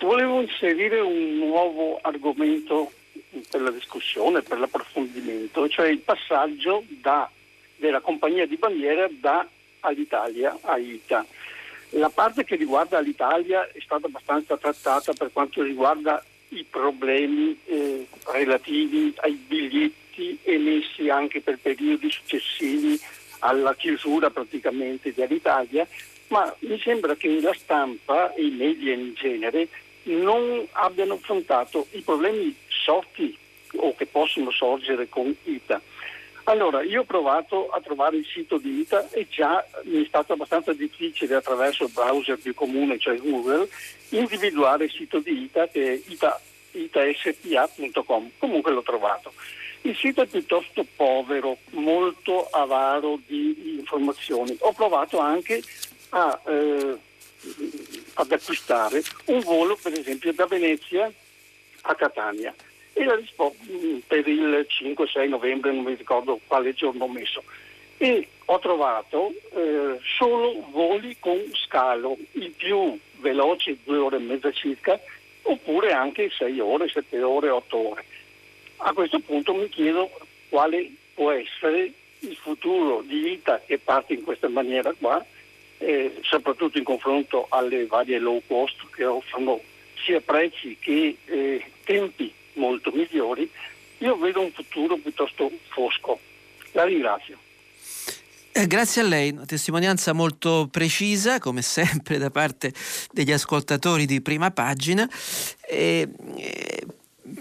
[0.01, 2.93] Volevo inserire un nuovo argomento
[3.51, 7.31] per la discussione, per l'approfondimento, cioè il passaggio da,
[7.77, 9.47] della compagnia di bandiera da
[9.81, 11.25] all'Italia a ITA.
[11.97, 18.07] La parte che riguarda l'Italia è stata abbastanza trattata per quanto riguarda i problemi eh,
[18.33, 22.99] relativi ai biglietti emessi anche per periodi successivi
[23.41, 25.87] alla chiusura praticamente dell'Italia,
[26.29, 29.69] ma mi sembra che la stampa e i media in genere
[30.05, 33.37] non abbiano affrontato i problemi sorti
[33.77, 35.81] o che possono sorgere con ITA.
[36.45, 40.33] Allora, io ho provato a trovare il sito di ITA e già mi è stato
[40.33, 43.69] abbastanza difficile attraverso il browser più comune, cioè Google,
[44.09, 46.41] individuare il sito di ITA che è ita,
[46.73, 48.31] itaspa.com.
[48.39, 49.33] Comunque l'ho trovato.
[49.83, 54.57] Il sito è piuttosto povero, molto avaro di informazioni.
[54.61, 55.63] Ho provato anche
[56.11, 56.99] a, eh,
[58.15, 61.11] ad acquistare un volo, per esempio, da Venezia
[61.83, 62.55] a Catania
[62.93, 67.43] e la risposta mm, per il 5-6 novembre, non mi ricordo quale giorno ho messo.
[67.97, 74.51] E ho trovato eh, solo voli con scalo, il più veloce due ore e mezza
[74.53, 75.01] circa,
[75.43, 78.05] oppure anche 6 ore, 7 ore, 8 ore.
[78.79, 80.11] A questo punto mi chiedo
[80.49, 85.25] quale può essere il futuro di ITA che parte in questa maniera qua,
[85.79, 89.61] eh, soprattutto in confronto alle varie low cost che offrono
[90.05, 93.51] sia prezzi che eh, tempi molto migliori,
[93.99, 96.19] io vedo un futuro piuttosto fosco.
[96.73, 97.39] La ringrazio.
[98.55, 102.73] Eh, grazie a lei, una testimonianza molto precisa, come sempre, da parte
[103.11, 105.09] degli ascoltatori di prima pagina,
[105.67, 106.07] eh,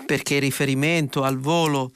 [0.05, 1.91] perché il riferimento al volo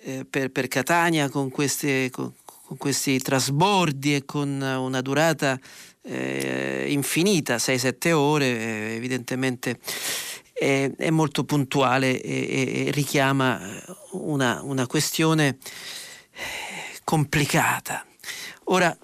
[0.00, 5.58] eh, per, per, Catania con, queste, con, con, questi trasbordi e con una durata
[6.02, 9.78] eh, infinita, 6-7 ore, eh, evidentemente
[10.58, 13.60] è, è molto puntuale e, e richiama
[14.12, 15.58] una, una, questione
[17.04, 18.04] complicata.
[18.64, 18.96] Ora,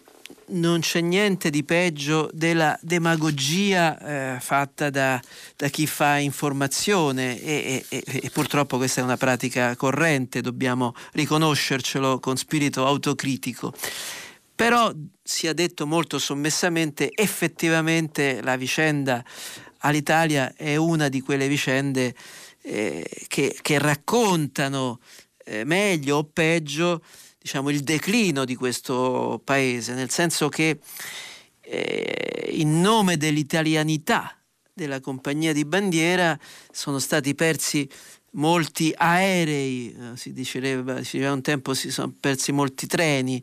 [0.47, 5.21] non c'è niente di peggio della demagogia eh, fatta da,
[5.57, 12.19] da, chi fa informazione e, e, e, purtroppo questa è una pratica corrente, dobbiamo riconoscercelo
[12.19, 13.73] con spirito autocritico.
[14.55, 14.93] Però
[15.23, 19.25] sia detto molto sommessamente, effettivamente la vicenda
[19.85, 22.15] all'Italia è una di quelle vicende
[22.63, 25.01] eh, che, che, raccontano
[25.45, 27.03] eh, meglio o peggio
[27.39, 30.81] diciamo, il declino di questo paese, nel senso che
[31.61, 34.37] eh, in nome dell'italianità
[34.73, 36.39] della compagnia di bandiera
[36.73, 37.89] sono stati persi
[38.33, 43.43] molti aerei, eh, si diceva, si diceva un tempo si sono persi molti treni,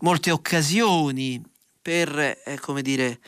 [0.00, 1.42] molte occasioni
[1.80, 3.18] per, eh, come dire,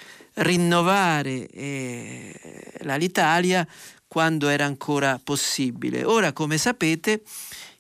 [0.41, 2.35] rinnovare eh,
[2.81, 3.67] l'Alitalia
[4.07, 6.05] quando era ancora possibile.
[6.05, 7.23] Ora, come sapete,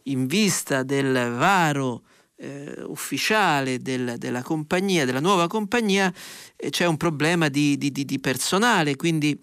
[0.04, 2.02] in vista del varo
[2.36, 6.12] eh, ufficiale del, della compagnia, della nuova compagnia,
[6.56, 9.38] eh, c'è un problema di, di, di personale, quindi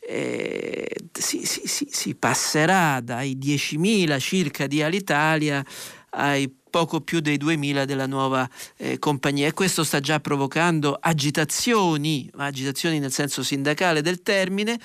[0.00, 5.64] eh, si, si, si, passerà dai 10.000 circa di Alitalia
[6.10, 9.48] ai poco più dei 2000 della nuova eh, compagnia.
[9.48, 14.78] E questo sta già provocando agitazioni, agitazioni nel senso sindacale del termine.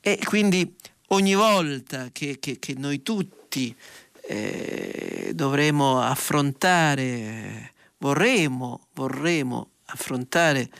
[0.00, 0.74] E quindi
[1.08, 3.74] ogni volta che, che, che noi tutti
[4.22, 10.70] eh, dovremo affrontare, vorremmo, vorremmo affrontare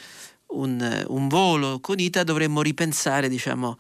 [0.53, 3.77] un, un, volo con ITA dovremmo ripensare diciamo,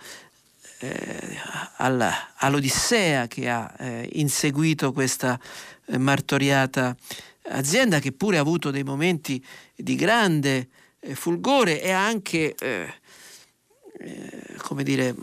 [0.80, 1.36] eh,
[1.76, 5.38] alla, all'Odissea che ha eh, inseguito questa
[5.86, 6.96] eh, martoriata
[7.50, 10.68] azienda che pure ha avuto dei momenti di grande
[11.00, 12.94] eh, fulgore e anche eh,
[13.98, 15.14] eh, come dire,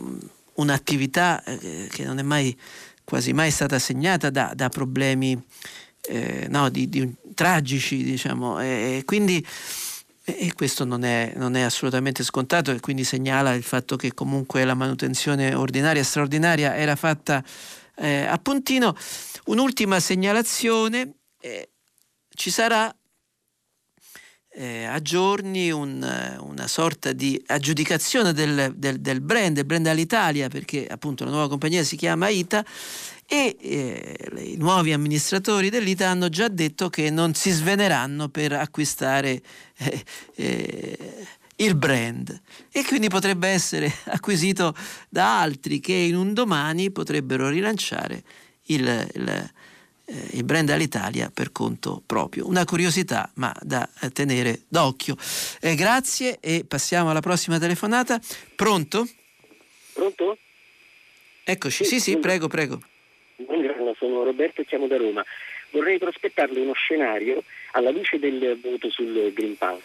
[0.54, 2.56] un'attività che non è mai
[3.04, 5.40] quasi mai stata segnata da, da problemi
[6.48, 8.60] no, di, di, tragici diciamo.
[8.60, 9.44] E quindi
[10.36, 14.64] e questo non è, non è, assolutamente scontato e quindi segnala il fatto che comunque
[14.64, 17.42] la manutenzione ordinaria e straordinaria era fatta
[17.96, 18.94] eh, a puntino.
[19.46, 21.70] Un'ultima segnalazione, eh,
[22.28, 22.94] ci sarà
[24.50, 30.48] eh, a giorni un, una sorta di aggiudicazione del, del, del brand, del brand all'Italia,
[30.48, 32.64] perché appunto la nuova compagnia si chiama ITA
[33.30, 39.42] e eh, i nuovi amministratori dell'ITA hanno già detto che non si sveneranno per acquistare
[39.76, 40.04] eh,
[40.34, 41.26] eh,
[41.56, 42.40] il brand
[42.72, 44.74] e quindi potrebbe essere acquisito
[45.10, 48.22] da altri che in un domani potrebbero rilanciare
[48.68, 52.48] il, il, eh, il brand all'Italia per conto proprio.
[52.48, 55.16] Una curiosità ma da tenere d'occhio.
[55.60, 58.18] Eh, grazie e passiamo alla prossima telefonata.
[58.56, 59.06] Pronto?
[59.92, 60.38] Pronto?
[61.44, 62.80] Eccoci, sì, sì, prego, prego.
[63.40, 65.24] Buongiorno, sono Roberto e chiamo da Roma.
[65.70, 69.80] Vorrei prospettarle uno scenario alla luce del voto sul Green Pass.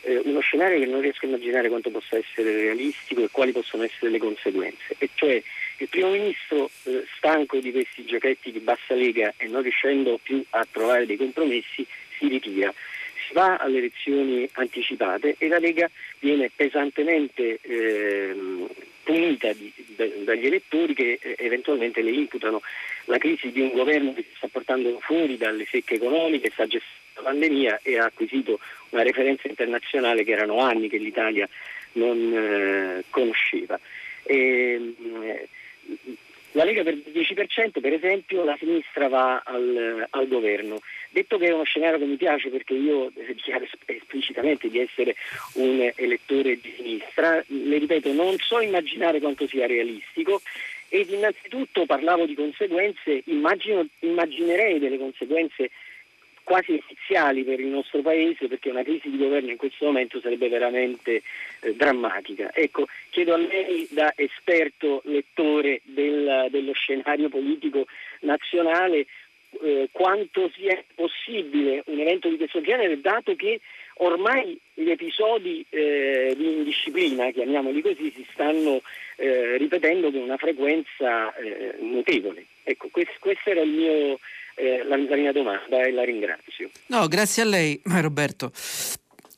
[0.00, 3.84] Eh, uno scenario che non riesco a immaginare quanto possa essere realistico e quali possono
[3.84, 4.96] essere le conseguenze.
[4.98, 5.40] E cioè
[5.76, 10.42] il primo ministro, eh, stanco di questi giochetti di bassa lega e non riuscendo più
[10.50, 11.86] a trovare dei compromessi,
[12.18, 12.74] si ritira.
[13.28, 15.88] Si va alle elezioni anticipate e la Lega
[16.18, 18.34] viene pesantemente eh,
[19.04, 19.72] punita di,
[20.24, 22.62] dagli elettori che eh, eventualmente le imputano
[23.04, 27.22] la crisi di un governo che sta portando fuori dalle secche economiche, sta gestendo la
[27.22, 31.48] pandemia e ha acquisito una referenza internazionale che erano anni che l'Italia
[31.92, 33.78] non eh, conosceva.
[34.22, 35.48] E, eh,
[36.58, 40.80] la Lega per il 10%, per esempio, la sinistra va al, al, governo.
[41.10, 45.14] Detto che è uno scenario che mi piace perché io dichiaro esplicitamente di essere
[45.54, 50.42] un elettore di sinistra, le ripeto, non so immaginare quanto sia realistico
[50.88, 55.70] ed innanzitutto parlavo di conseguenze, immagino, immaginerei delle conseguenze
[56.48, 60.48] quasi essenziali per il nostro Paese perché una crisi di governo in questo momento sarebbe
[60.48, 61.22] veramente
[61.60, 62.50] eh, drammatica.
[62.54, 67.86] Ecco, chiedo a lei da esperto lettore del, dello scenario politico
[68.20, 69.04] nazionale
[69.62, 73.60] eh, quanto sia possibile un evento di questo genere dato che
[73.96, 78.80] ormai gli episodi eh, di indisciplina, chiamiamoli così, si stanno
[79.16, 82.46] eh, ripetendo con una frequenza eh, notevole.
[82.62, 84.18] Ecco, questo, questo era il mio
[84.58, 86.70] eh, la, la, mia domanda e la ringrazio.
[86.88, 88.52] No, grazie a lei Roberto.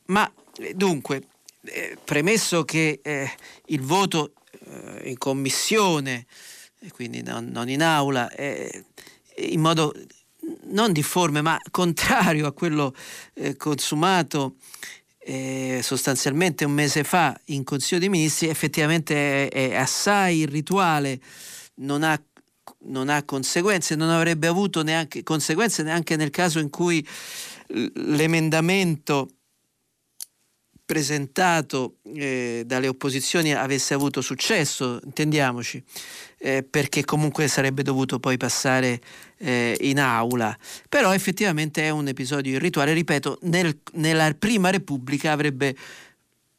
[0.07, 1.21] Ma eh, dunque,
[1.65, 3.29] eh, premesso che eh,
[3.67, 4.33] il voto
[4.65, 6.25] eh, in commissione,
[6.93, 8.27] quindi non, non in aula,
[9.35, 9.93] in modo
[10.63, 12.95] non difforme ma contrario a quello
[13.35, 14.55] eh, consumato
[15.81, 21.19] sostanzialmente un mese fa in Consiglio dei Ministri, effettivamente è, è assai irrituale,
[21.75, 22.19] non ha
[22.85, 27.05] non ha conseguenze, non avrebbe avuto neanche conseguenze neanche nel caso in cui
[27.67, 29.29] l'emendamento
[30.91, 35.81] presentato eh, dalle opposizioni avesse avuto successo, intendiamoci,
[36.37, 38.99] eh, perché comunque sarebbe dovuto poi passare
[39.37, 40.53] eh, in aula.
[40.89, 45.77] Però effettivamente è un episodio irrituale, ripeto, nel, nella prima Repubblica avrebbe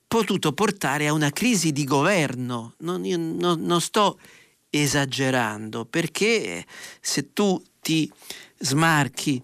[0.09, 2.73] potuto portare a una crisi di governo.
[2.79, 4.19] Non, io non, non sto
[4.75, 6.65] esagerando, perché
[7.01, 8.11] se tu ti
[8.59, 9.43] smarchi,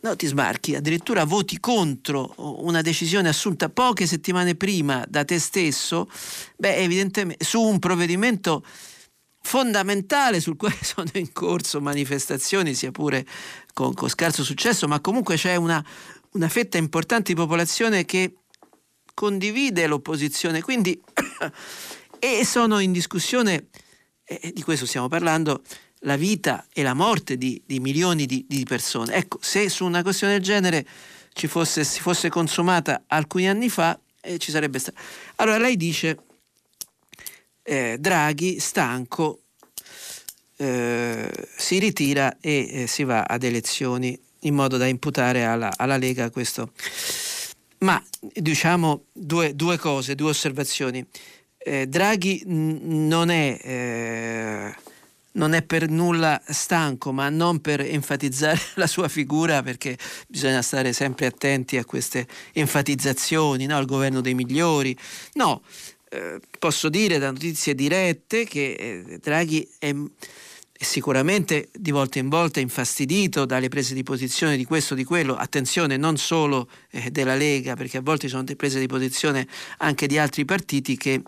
[0.00, 6.10] no, ti smarchi, addirittura voti contro una decisione assunta poche settimane prima da te stesso,
[6.58, 8.62] beh, evidentemente su un provvedimento
[9.40, 13.26] fondamentale sul quale sono in corso manifestazioni, sia pure
[13.72, 15.82] con, con scarso successo, ma comunque c'è una,
[16.32, 18.34] una fetta importante di popolazione che
[19.14, 21.00] condivide l'opposizione, quindi
[22.18, 23.68] e sono in discussione
[24.24, 25.62] e di questo stiamo parlando,
[26.00, 29.14] la vita e la morte di, di milioni di, di, persone.
[29.14, 30.86] Ecco, se su una questione del genere
[31.32, 34.98] ci fosse, si fosse consumata alcuni anni fa, eh, ci sarebbe stato.
[35.36, 36.18] Allora lei dice,
[37.62, 39.40] eh, Draghi, stanco,
[40.56, 45.96] eh, si ritira e eh, si va ad elezioni in modo da imputare alla, alla
[45.96, 46.72] Lega questo.
[47.78, 51.04] Ma diciamo due, due cose, due osservazioni
[51.64, 54.74] eh, Draghi n- non, è, eh,
[55.32, 59.96] non è per nulla stanco, ma non per enfatizzare la sua figura, perché
[60.28, 63.76] bisogna stare sempre attenti a queste enfatizzazioni, no?
[63.76, 64.96] al governo dei migliori.
[65.34, 65.62] No,
[66.10, 69.94] eh, posso dire da notizie dirette che eh, Draghi è
[70.82, 75.36] sicuramente di volta in volta infastidito dalle prese di posizione di questo o di quello,
[75.36, 79.46] attenzione non solo eh, della Lega, perché a volte sono prese di posizione
[79.78, 81.22] anche di altri partiti che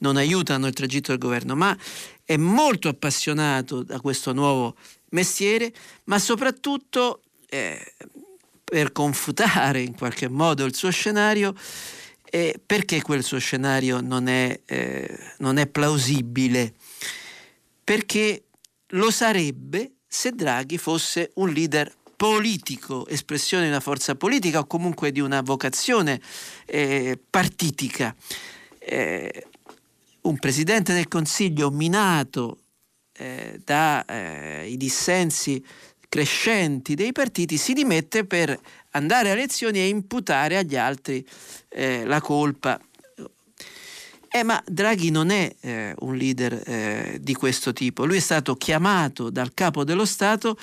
[0.00, 1.76] non aiutano il tragitto del governo, ma
[2.24, 4.76] è molto appassionato da questo nuovo
[5.10, 5.72] mestiere,
[6.04, 7.94] ma soprattutto eh,
[8.64, 11.54] per confutare in qualche modo il suo scenario,
[12.30, 16.74] E perché quel suo scenario non è, eh, non è plausibile?
[17.82, 18.42] Perché
[18.92, 25.12] lo sarebbe se Draghi fosse un leader politico, espressione di una forza politica o comunque
[25.12, 26.20] di una vocazione
[26.66, 28.14] eh, partitica.
[28.78, 29.46] Eh,
[30.22, 32.58] un presidente del Consiglio minato
[33.12, 35.64] eh, dai eh, dissensi
[36.08, 38.58] crescenti dei partiti si dimette per
[38.92, 41.26] andare a elezioni e imputare agli altri
[41.68, 42.80] eh, la colpa.
[44.30, 48.56] Eh, ma Draghi non è eh, un leader eh, di questo tipo, lui è stato
[48.56, 50.56] chiamato dal capo dello Stato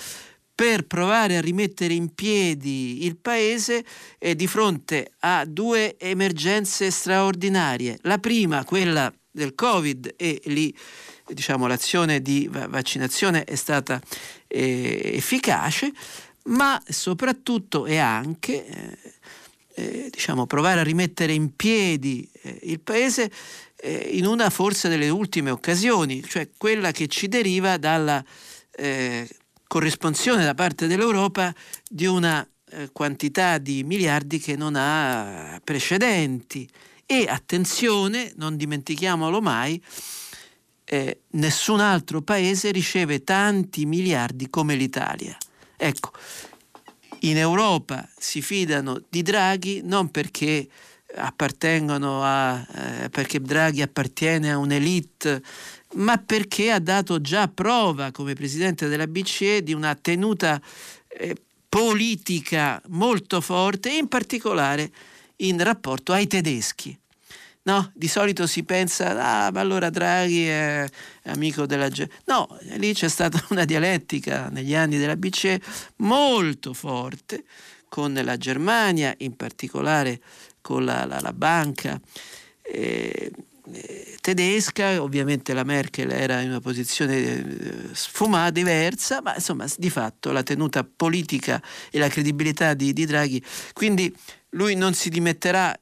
[0.53, 3.83] per provare a rimettere in piedi il paese
[4.19, 7.97] eh, di fronte a due emergenze straordinarie.
[8.03, 10.73] La prima, quella del Covid, e lì
[11.27, 13.99] diciamo, l'azione di vaccinazione è stata
[14.47, 15.91] eh, efficace,
[16.45, 18.97] ma soprattutto e anche eh,
[19.76, 23.31] eh, diciamo, provare a rimettere in piedi eh, il paese
[23.77, 28.23] eh, in una forse delle ultime occasioni, cioè quella che ci deriva dalla
[28.72, 29.27] eh,
[29.68, 31.53] corrisponzione da parte dell'Europa
[31.89, 32.47] di una
[32.91, 36.68] quantità di miliardi che non ha precedenti.
[37.06, 39.81] E attenzione, non dimentichiamolo mai,
[40.85, 45.38] eh, nessun altro paese riceve tanti miliardi come l'Italia.
[45.77, 46.11] Ecco,
[47.30, 50.68] in Europa si fidano di Draghi non perché
[51.15, 52.65] appartengono a
[53.03, 55.41] eh, perché Draghi appartiene a un'elite,
[55.93, 60.61] ma perché ha dato già prova come presidente della BCE di una tenuta
[61.07, 61.35] eh,
[61.69, 64.91] politica molto forte, in particolare
[65.38, 66.97] in rapporto ai tedeschi.
[67.67, 70.87] No, di solito si pensa, ah, ma allora Draghi è
[71.23, 72.13] amico della gente.
[72.25, 72.47] No,
[72.77, 75.59] lì c'è stata una dialettica negli anni della BCE
[75.97, 77.43] molto forte
[77.89, 80.21] con la Germania, in particolare
[80.61, 81.99] con la, la, la banca
[82.61, 83.31] eh,
[83.71, 89.89] eh, tedesca, ovviamente la Merkel era in una posizione eh, sfumata, diversa, ma insomma di
[89.89, 91.59] fatto la tenuta politica
[91.89, 93.43] e la credibilità di, di Draghi.
[93.73, 94.15] Quindi
[94.56, 95.77] lui non si dimetterà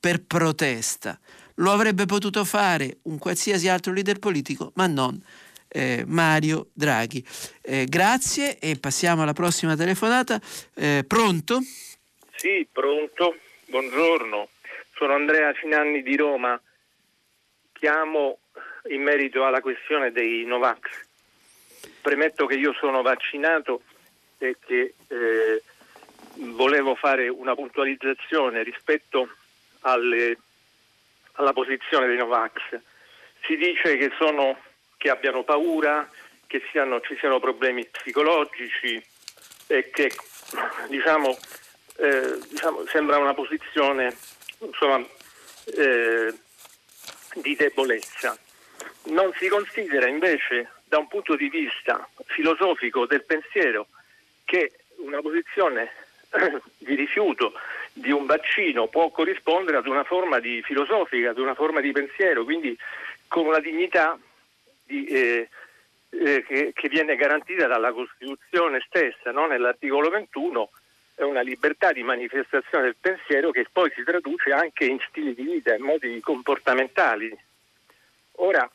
[0.00, 1.18] per protesta.
[1.56, 5.22] Lo avrebbe potuto fare un qualsiasi altro leader politico, ma non
[5.68, 7.24] eh, Mario Draghi.
[7.62, 10.40] Eh, grazie e passiamo alla prossima telefonata.
[10.74, 11.60] Eh, pronto?
[12.34, 13.36] Sì, pronto.
[13.66, 14.48] Buongiorno.
[14.94, 16.60] Sono Andrea Finanni di Roma.
[17.72, 18.38] Chiamo
[18.90, 20.78] in merito alla questione dei Novax.
[22.00, 23.82] Premetto che io sono vaccinato
[24.38, 25.62] e che eh,
[26.36, 29.28] volevo fare una puntualizzazione rispetto
[29.80, 30.38] alle,
[31.32, 32.78] alla posizione dei Novax.
[33.44, 34.58] Si dice che, sono,
[34.96, 36.08] che abbiano paura,
[36.46, 39.02] che siano, ci siano problemi psicologici
[39.68, 40.10] e che
[40.88, 41.36] diciamo,
[41.96, 44.16] eh, diciamo, sembra una posizione
[44.58, 45.04] insomma,
[45.76, 46.34] eh,
[47.34, 48.38] di debolezza.
[49.04, 53.86] Non si considera invece da un punto di vista filosofico del pensiero
[54.44, 56.05] che una posizione
[56.78, 57.52] di rifiuto
[57.92, 62.44] di un vaccino può corrispondere ad una forma di filosofica, ad una forma di pensiero,
[62.44, 62.76] quindi
[63.28, 64.18] con una dignità
[64.84, 65.48] di, eh,
[66.10, 69.46] eh, che, che, viene garantita dalla Costituzione stessa, no?
[69.46, 70.70] nell'articolo 21
[71.14, 75.44] è una libertà di manifestazione del pensiero che poi si traduce anche in stili di
[75.44, 77.34] vita, in modi comportamentali.
[78.32, 78.70] Ora,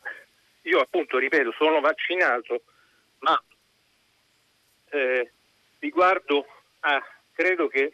[0.63, 2.63] io appunto, ripeto, sono vaccinato,
[3.19, 3.39] ma
[4.89, 5.31] eh,
[5.77, 6.47] riguardo
[6.79, 7.03] a
[7.41, 7.91] credo che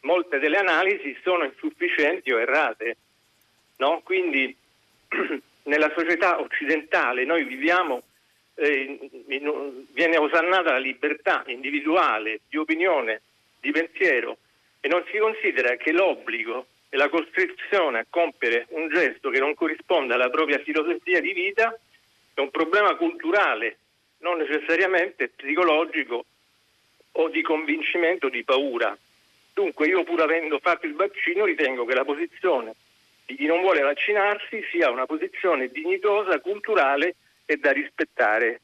[0.00, 2.96] molte delle analisi sono insufficienti o errate.
[3.76, 4.02] No?
[4.04, 4.54] Quindi
[5.64, 8.02] nella società occidentale noi viviamo,
[8.56, 8.98] eh,
[9.28, 13.22] in, viene osannata la libertà individuale di opinione,
[13.60, 14.36] di pensiero
[14.80, 19.54] e non si considera che l'obbligo e la costrizione a compiere un gesto che non
[19.54, 21.76] corrisponde alla propria filosofia di vita
[22.34, 23.78] è un problema culturale,
[24.18, 26.26] non necessariamente psicologico
[27.16, 28.96] o di convincimento di paura.
[29.52, 32.74] Dunque io pur avendo fatto il vaccino ritengo che la posizione
[33.26, 37.14] di chi non vuole vaccinarsi sia una posizione dignitosa, culturale
[37.44, 38.60] e da rispettare.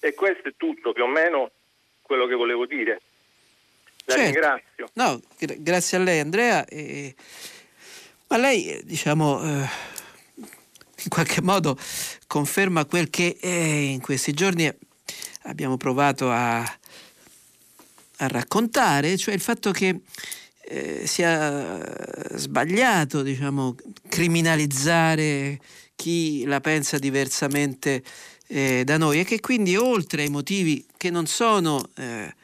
[0.00, 1.50] E questo è tutto, più o meno
[2.02, 3.00] quello che volevo dire.
[4.06, 4.22] La certo.
[4.22, 4.90] ringrazio.
[4.94, 6.64] No, gra- grazie a lei Andrea.
[6.64, 7.14] E...
[8.28, 9.68] Ma lei, eh, diciamo, eh,
[10.36, 11.78] in qualche modo
[12.26, 14.66] conferma quel che in questi giorni
[15.42, 20.00] abbiamo provato a, a raccontare, cioè il fatto che
[20.62, 23.74] eh, sia sbagliato diciamo,
[24.08, 25.58] criminalizzare
[25.96, 28.02] chi la pensa diversamente
[28.46, 32.34] eh, da noi e che quindi oltre ai motivi che non sono eh,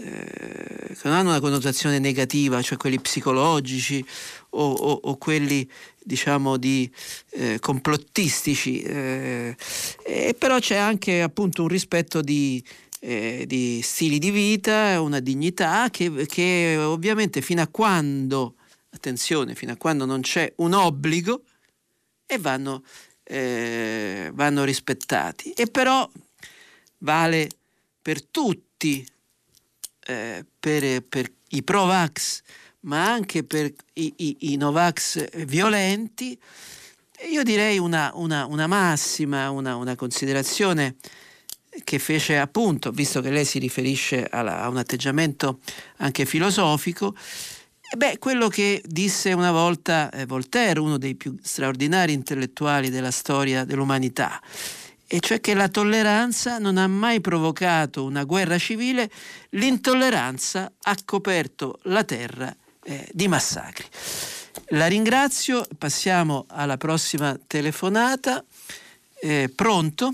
[0.00, 4.04] eh, che non hanno una connotazione negativa, cioè quelli psicologici
[4.50, 5.68] o, o, o quelli
[5.98, 6.90] diciamo di
[7.32, 9.54] eh, complottistici, eh,
[10.04, 12.64] e però c'è anche appunto un rispetto di,
[13.00, 18.54] eh, di stili di vita, una dignità che, che, ovviamente fino a quando,
[18.90, 21.42] attenzione, fino a quando non c'è un obbligo
[22.24, 22.82] e vanno,
[23.24, 25.52] eh, vanno rispettati.
[25.52, 26.08] E però
[26.98, 27.50] vale
[28.00, 29.06] per tutti,
[30.06, 32.42] eh, per, per i Provax,
[32.80, 36.38] ma anche per i, i, i Novax violenti,
[37.30, 40.96] io direi una, una, una massima, una, una, considerazione
[41.82, 45.58] che fece appunto, visto che lei si riferisce alla, a un atteggiamento
[45.96, 47.16] anche filosofico,
[47.96, 53.64] beh, quello che disse una volta eh, Voltaire, uno dei più straordinari intellettuali della storia
[53.64, 54.40] dell'umanità,
[55.10, 59.10] e cioè che la tolleranza non ha mai provocato una guerra civile,
[59.50, 62.54] l'intolleranza ha coperto la terra
[62.88, 63.84] eh, di massacri.
[64.70, 68.42] La ringrazio, passiamo alla prossima telefonata.
[69.20, 70.10] Eh, pronto?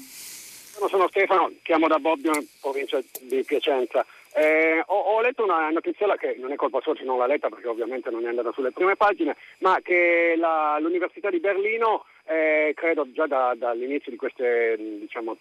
[0.88, 4.04] Sono Stefano, chiamo da Bobbio, provincia di Piacenza.
[4.36, 7.48] Eh, ho, ho, letto una notizia che non è colpa sua se non l'ha letta
[7.48, 12.72] perché ovviamente non è andata sulle prime pagine, ma che la, l'Università di Berlino eh,
[12.74, 15.36] credo già da, dall'inizio di queste diciamo,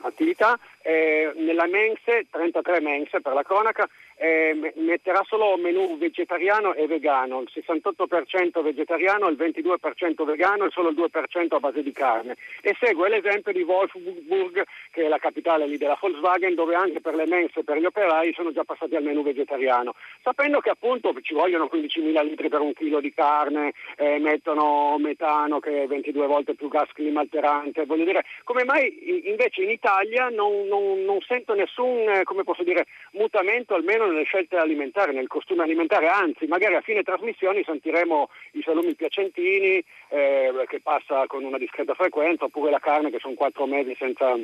[0.00, 3.88] attività, eh, nella mense, 33 mense per la cronaca,
[4.22, 10.90] eh, metterà solo menù vegetariano e vegano, il 68% vegetariano, il 22% vegano e solo
[10.90, 12.36] il 2% a base di carne.
[12.60, 14.62] E segue l'esempio di Wolfsburg,
[14.92, 18.32] che è la capitale della Volkswagen, dove anche per le mense e per gli operai
[18.32, 22.74] sono già passati al menù vegetariano, sapendo che appunto ci vogliono 15.000 litri per un
[22.74, 28.24] chilo di carne, eh, mettono metano che è 22 volte più gas climalterante, voglio dire,
[28.44, 33.74] come mai invece in Italia non, non, non sento nessun, eh, come posso dire, mutamento
[33.74, 38.94] almeno nelle scelte alimentari, nel costume alimentare, anzi magari a fine trasmissione sentiremo i salumi
[38.94, 43.94] piacentini eh, che passa con una discreta frequenza oppure la carne che sono quattro mesi
[43.98, 44.34] senza,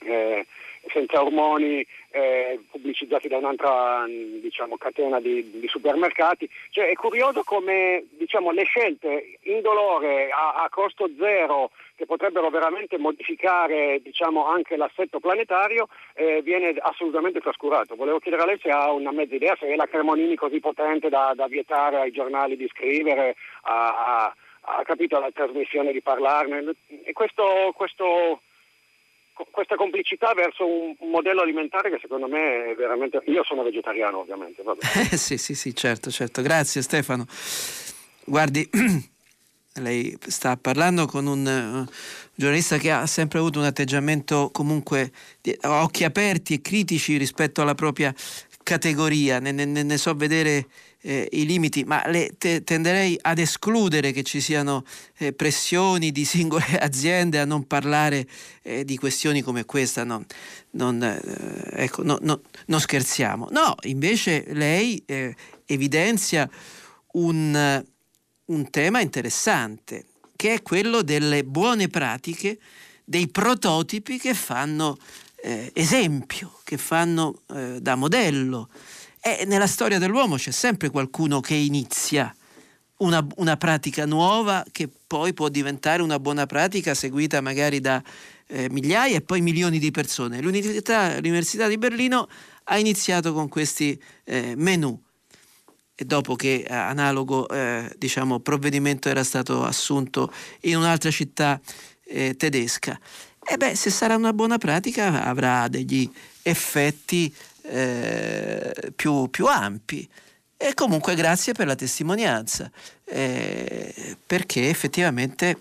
[0.00, 0.46] eh,
[0.92, 6.48] senza ormoni eh, pubblicizzati da un'altra diciamo, catena di, di, supermercati.
[6.70, 12.98] Cioè, è curioso come diciamo, le scelte indolore a, a costo zero che potrebbero veramente
[12.98, 17.94] modificare diciamo, anche l'assetto planetario eh, viene assolutamente trascurato.
[17.94, 21.08] Volevo chiedere a lei se ha una mezza idea, se è la Cremonini così potente
[21.08, 24.34] da, da vietare ai giornali di scrivere, ha,
[24.84, 26.74] capito la trasmissione di parlarne.
[27.04, 28.40] E questo, questo
[29.50, 33.22] questa complicità verso un, modello alimentare che secondo me è veramente...
[33.26, 34.62] Io sono vegetariano ovviamente.
[35.12, 36.42] Eh, sì, sì, sì, certo, certo.
[36.42, 37.26] Grazie Stefano.
[38.24, 38.68] Guardi,
[39.80, 41.92] lei sta parlando con un uh,
[42.34, 47.74] giornalista che ha sempre avuto un atteggiamento comunque di occhi aperti e critici rispetto alla
[47.74, 48.14] propria
[48.62, 50.66] categoria, ne, ne, ne so vedere
[51.06, 54.84] eh, i limiti, ma le, te, tenderei ad escludere che ci siano
[55.18, 58.26] eh, pressioni di singole aziende a non parlare
[58.62, 60.02] eh, di questioni come questa.
[60.02, 60.24] No,
[60.70, 63.48] non, eh, ecco, no, no, non scherziamo.
[63.50, 65.36] No, invece lei eh,
[65.66, 66.48] evidenzia
[67.12, 67.84] un,
[68.46, 72.58] un tema interessante, che è quello delle buone pratiche,
[73.04, 74.96] dei prototipi che fanno
[75.42, 78.70] eh, esempio, che fanno eh, da modello.
[79.26, 82.30] E nella storia dell'uomo c'è sempre qualcuno che inizia
[82.98, 88.02] una, una, pratica nuova che poi può diventare una buona pratica seguita magari da
[88.48, 90.42] eh, migliaia e poi milioni di persone.
[90.42, 92.28] L'Università, l'Università di Berlino
[92.64, 94.94] ha iniziato con questi eh, menù
[95.94, 100.30] e dopo che eh, analogo eh, diciamo, provvedimento era stato assunto
[100.64, 101.58] in un'altra città
[102.04, 103.00] eh, tedesca.
[103.42, 106.06] E beh, se sarà una buona pratica avrà degli
[106.42, 107.34] effetti
[107.64, 110.08] eh, più, più, ampi.
[110.56, 112.70] E comunque grazie per la testimonianza,
[113.04, 115.56] eh, perché effettivamente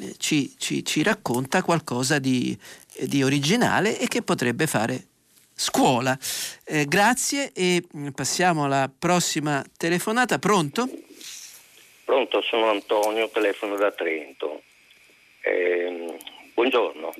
[0.00, 2.56] eh, ci, ci, ci, racconta qualcosa di,
[3.00, 5.06] di, originale e che potrebbe fare
[5.54, 6.16] scuola.
[6.64, 7.82] Eh, grazie e
[8.14, 10.38] passiamo alla prossima telefonata.
[10.38, 10.88] Pronto?
[12.04, 14.62] Pronto, sono Antonio, telefono da Trento.
[15.42, 16.18] Eh,
[16.60, 17.14] Buongiorno.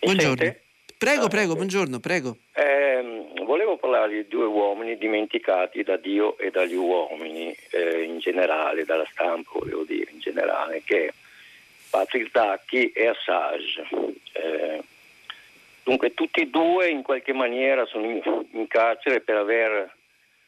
[0.00, 0.56] buongiorno.
[1.04, 2.38] Prego, prego, buongiorno, prego.
[2.54, 8.86] Eh, volevo parlare di due uomini dimenticati da Dio e dagli uomini eh, in generale,
[8.86, 11.12] dalla stampa volevo dire in generale, che
[11.90, 13.86] Patrick Zacchi e Assage.
[14.32, 14.82] Eh,
[15.82, 18.22] dunque tutti e due in qualche maniera sono in,
[18.52, 19.94] in carcere per aver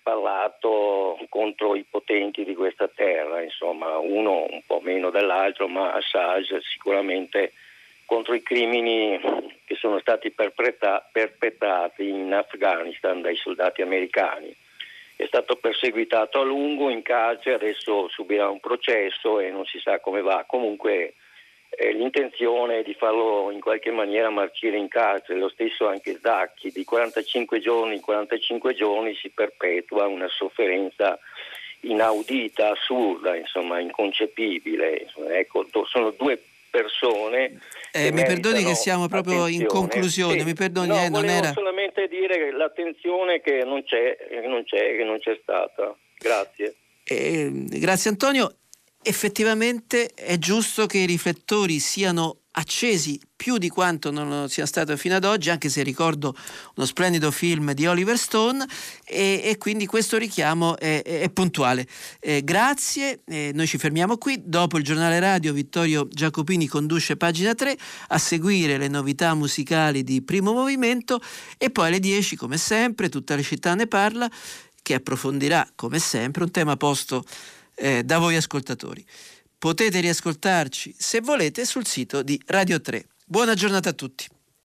[0.03, 6.62] parlato contro i potenti di questa terra, insomma, uno un po' meno dell'altro, ma Assage
[6.62, 7.53] sicuramente
[8.07, 9.20] contro i crimini
[9.65, 14.55] che sono stati perpetrati in Afghanistan dai soldati americani.
[15.16, 19.99] È stato perseguitato a lungo in carcere, adesso subirà un processo e non si sa
[19.99, 20.45] come va.
[20.47, 21.15] Comunque
[21.70, 26.70] eh, l'intenzione è di farlo in qualche maniera marcire in carcere, lo stesso anche Zacchi,
[26.70, 31.19] di 45 giorni in 45 giorni si perpetua una sofferenza
[31.81, 35.07] inaudita, assurda, insomma, inconcepibile.
[35.28, 36.41] Ecco, sono due
[36.77, 37.59] persone.
[37.93, 39.62] Eh, mi perdoni che siamo proprio attenzione.
[39.62, 40.44] in conclusione, sì.
[40.44, 41.53] mi perdoni, no, eh, non era...
[41.53, 45.97] solamente dire l'attenzione che non c'è, che non c'è, che non c'è stata.
[46.19, 46.74] Grazie.
[47.05, 48.53] Eh, grazie Antonio
[49.07, 55.15] effettivamente è giusto che i riflettori siano accesi più di quanto non sia stato fino
[55.15, 56.35] ad oggi, anche se ricordo
[56.74, 58.66] uno splendido film di Oliver Stone
[59.05, 61.87] e, e quindi questo richiamo è, è, puntuale.
[62.19, 67.55] Eh, grazie, eh, noi ci fermiamo qui, dopo il giornale radio Vittorio Giacopini conduce pagina
[67.55, 67.77] 3
[68.09, 71.20] a seguire le novità musicali di primo movimento
[71.59, 74.28] e poi alle 10 come sempre tutta la città ne parla
[74.83, 77.24] che approfondirà come sempre un tema posto
[77.77, 79.05] eh, da voi ascoltatori.
[79.59, 83.07] Potete riascoltarci se volete sul sito di Radio 3.
[83.24, 84.27] Buona giornata a tutti.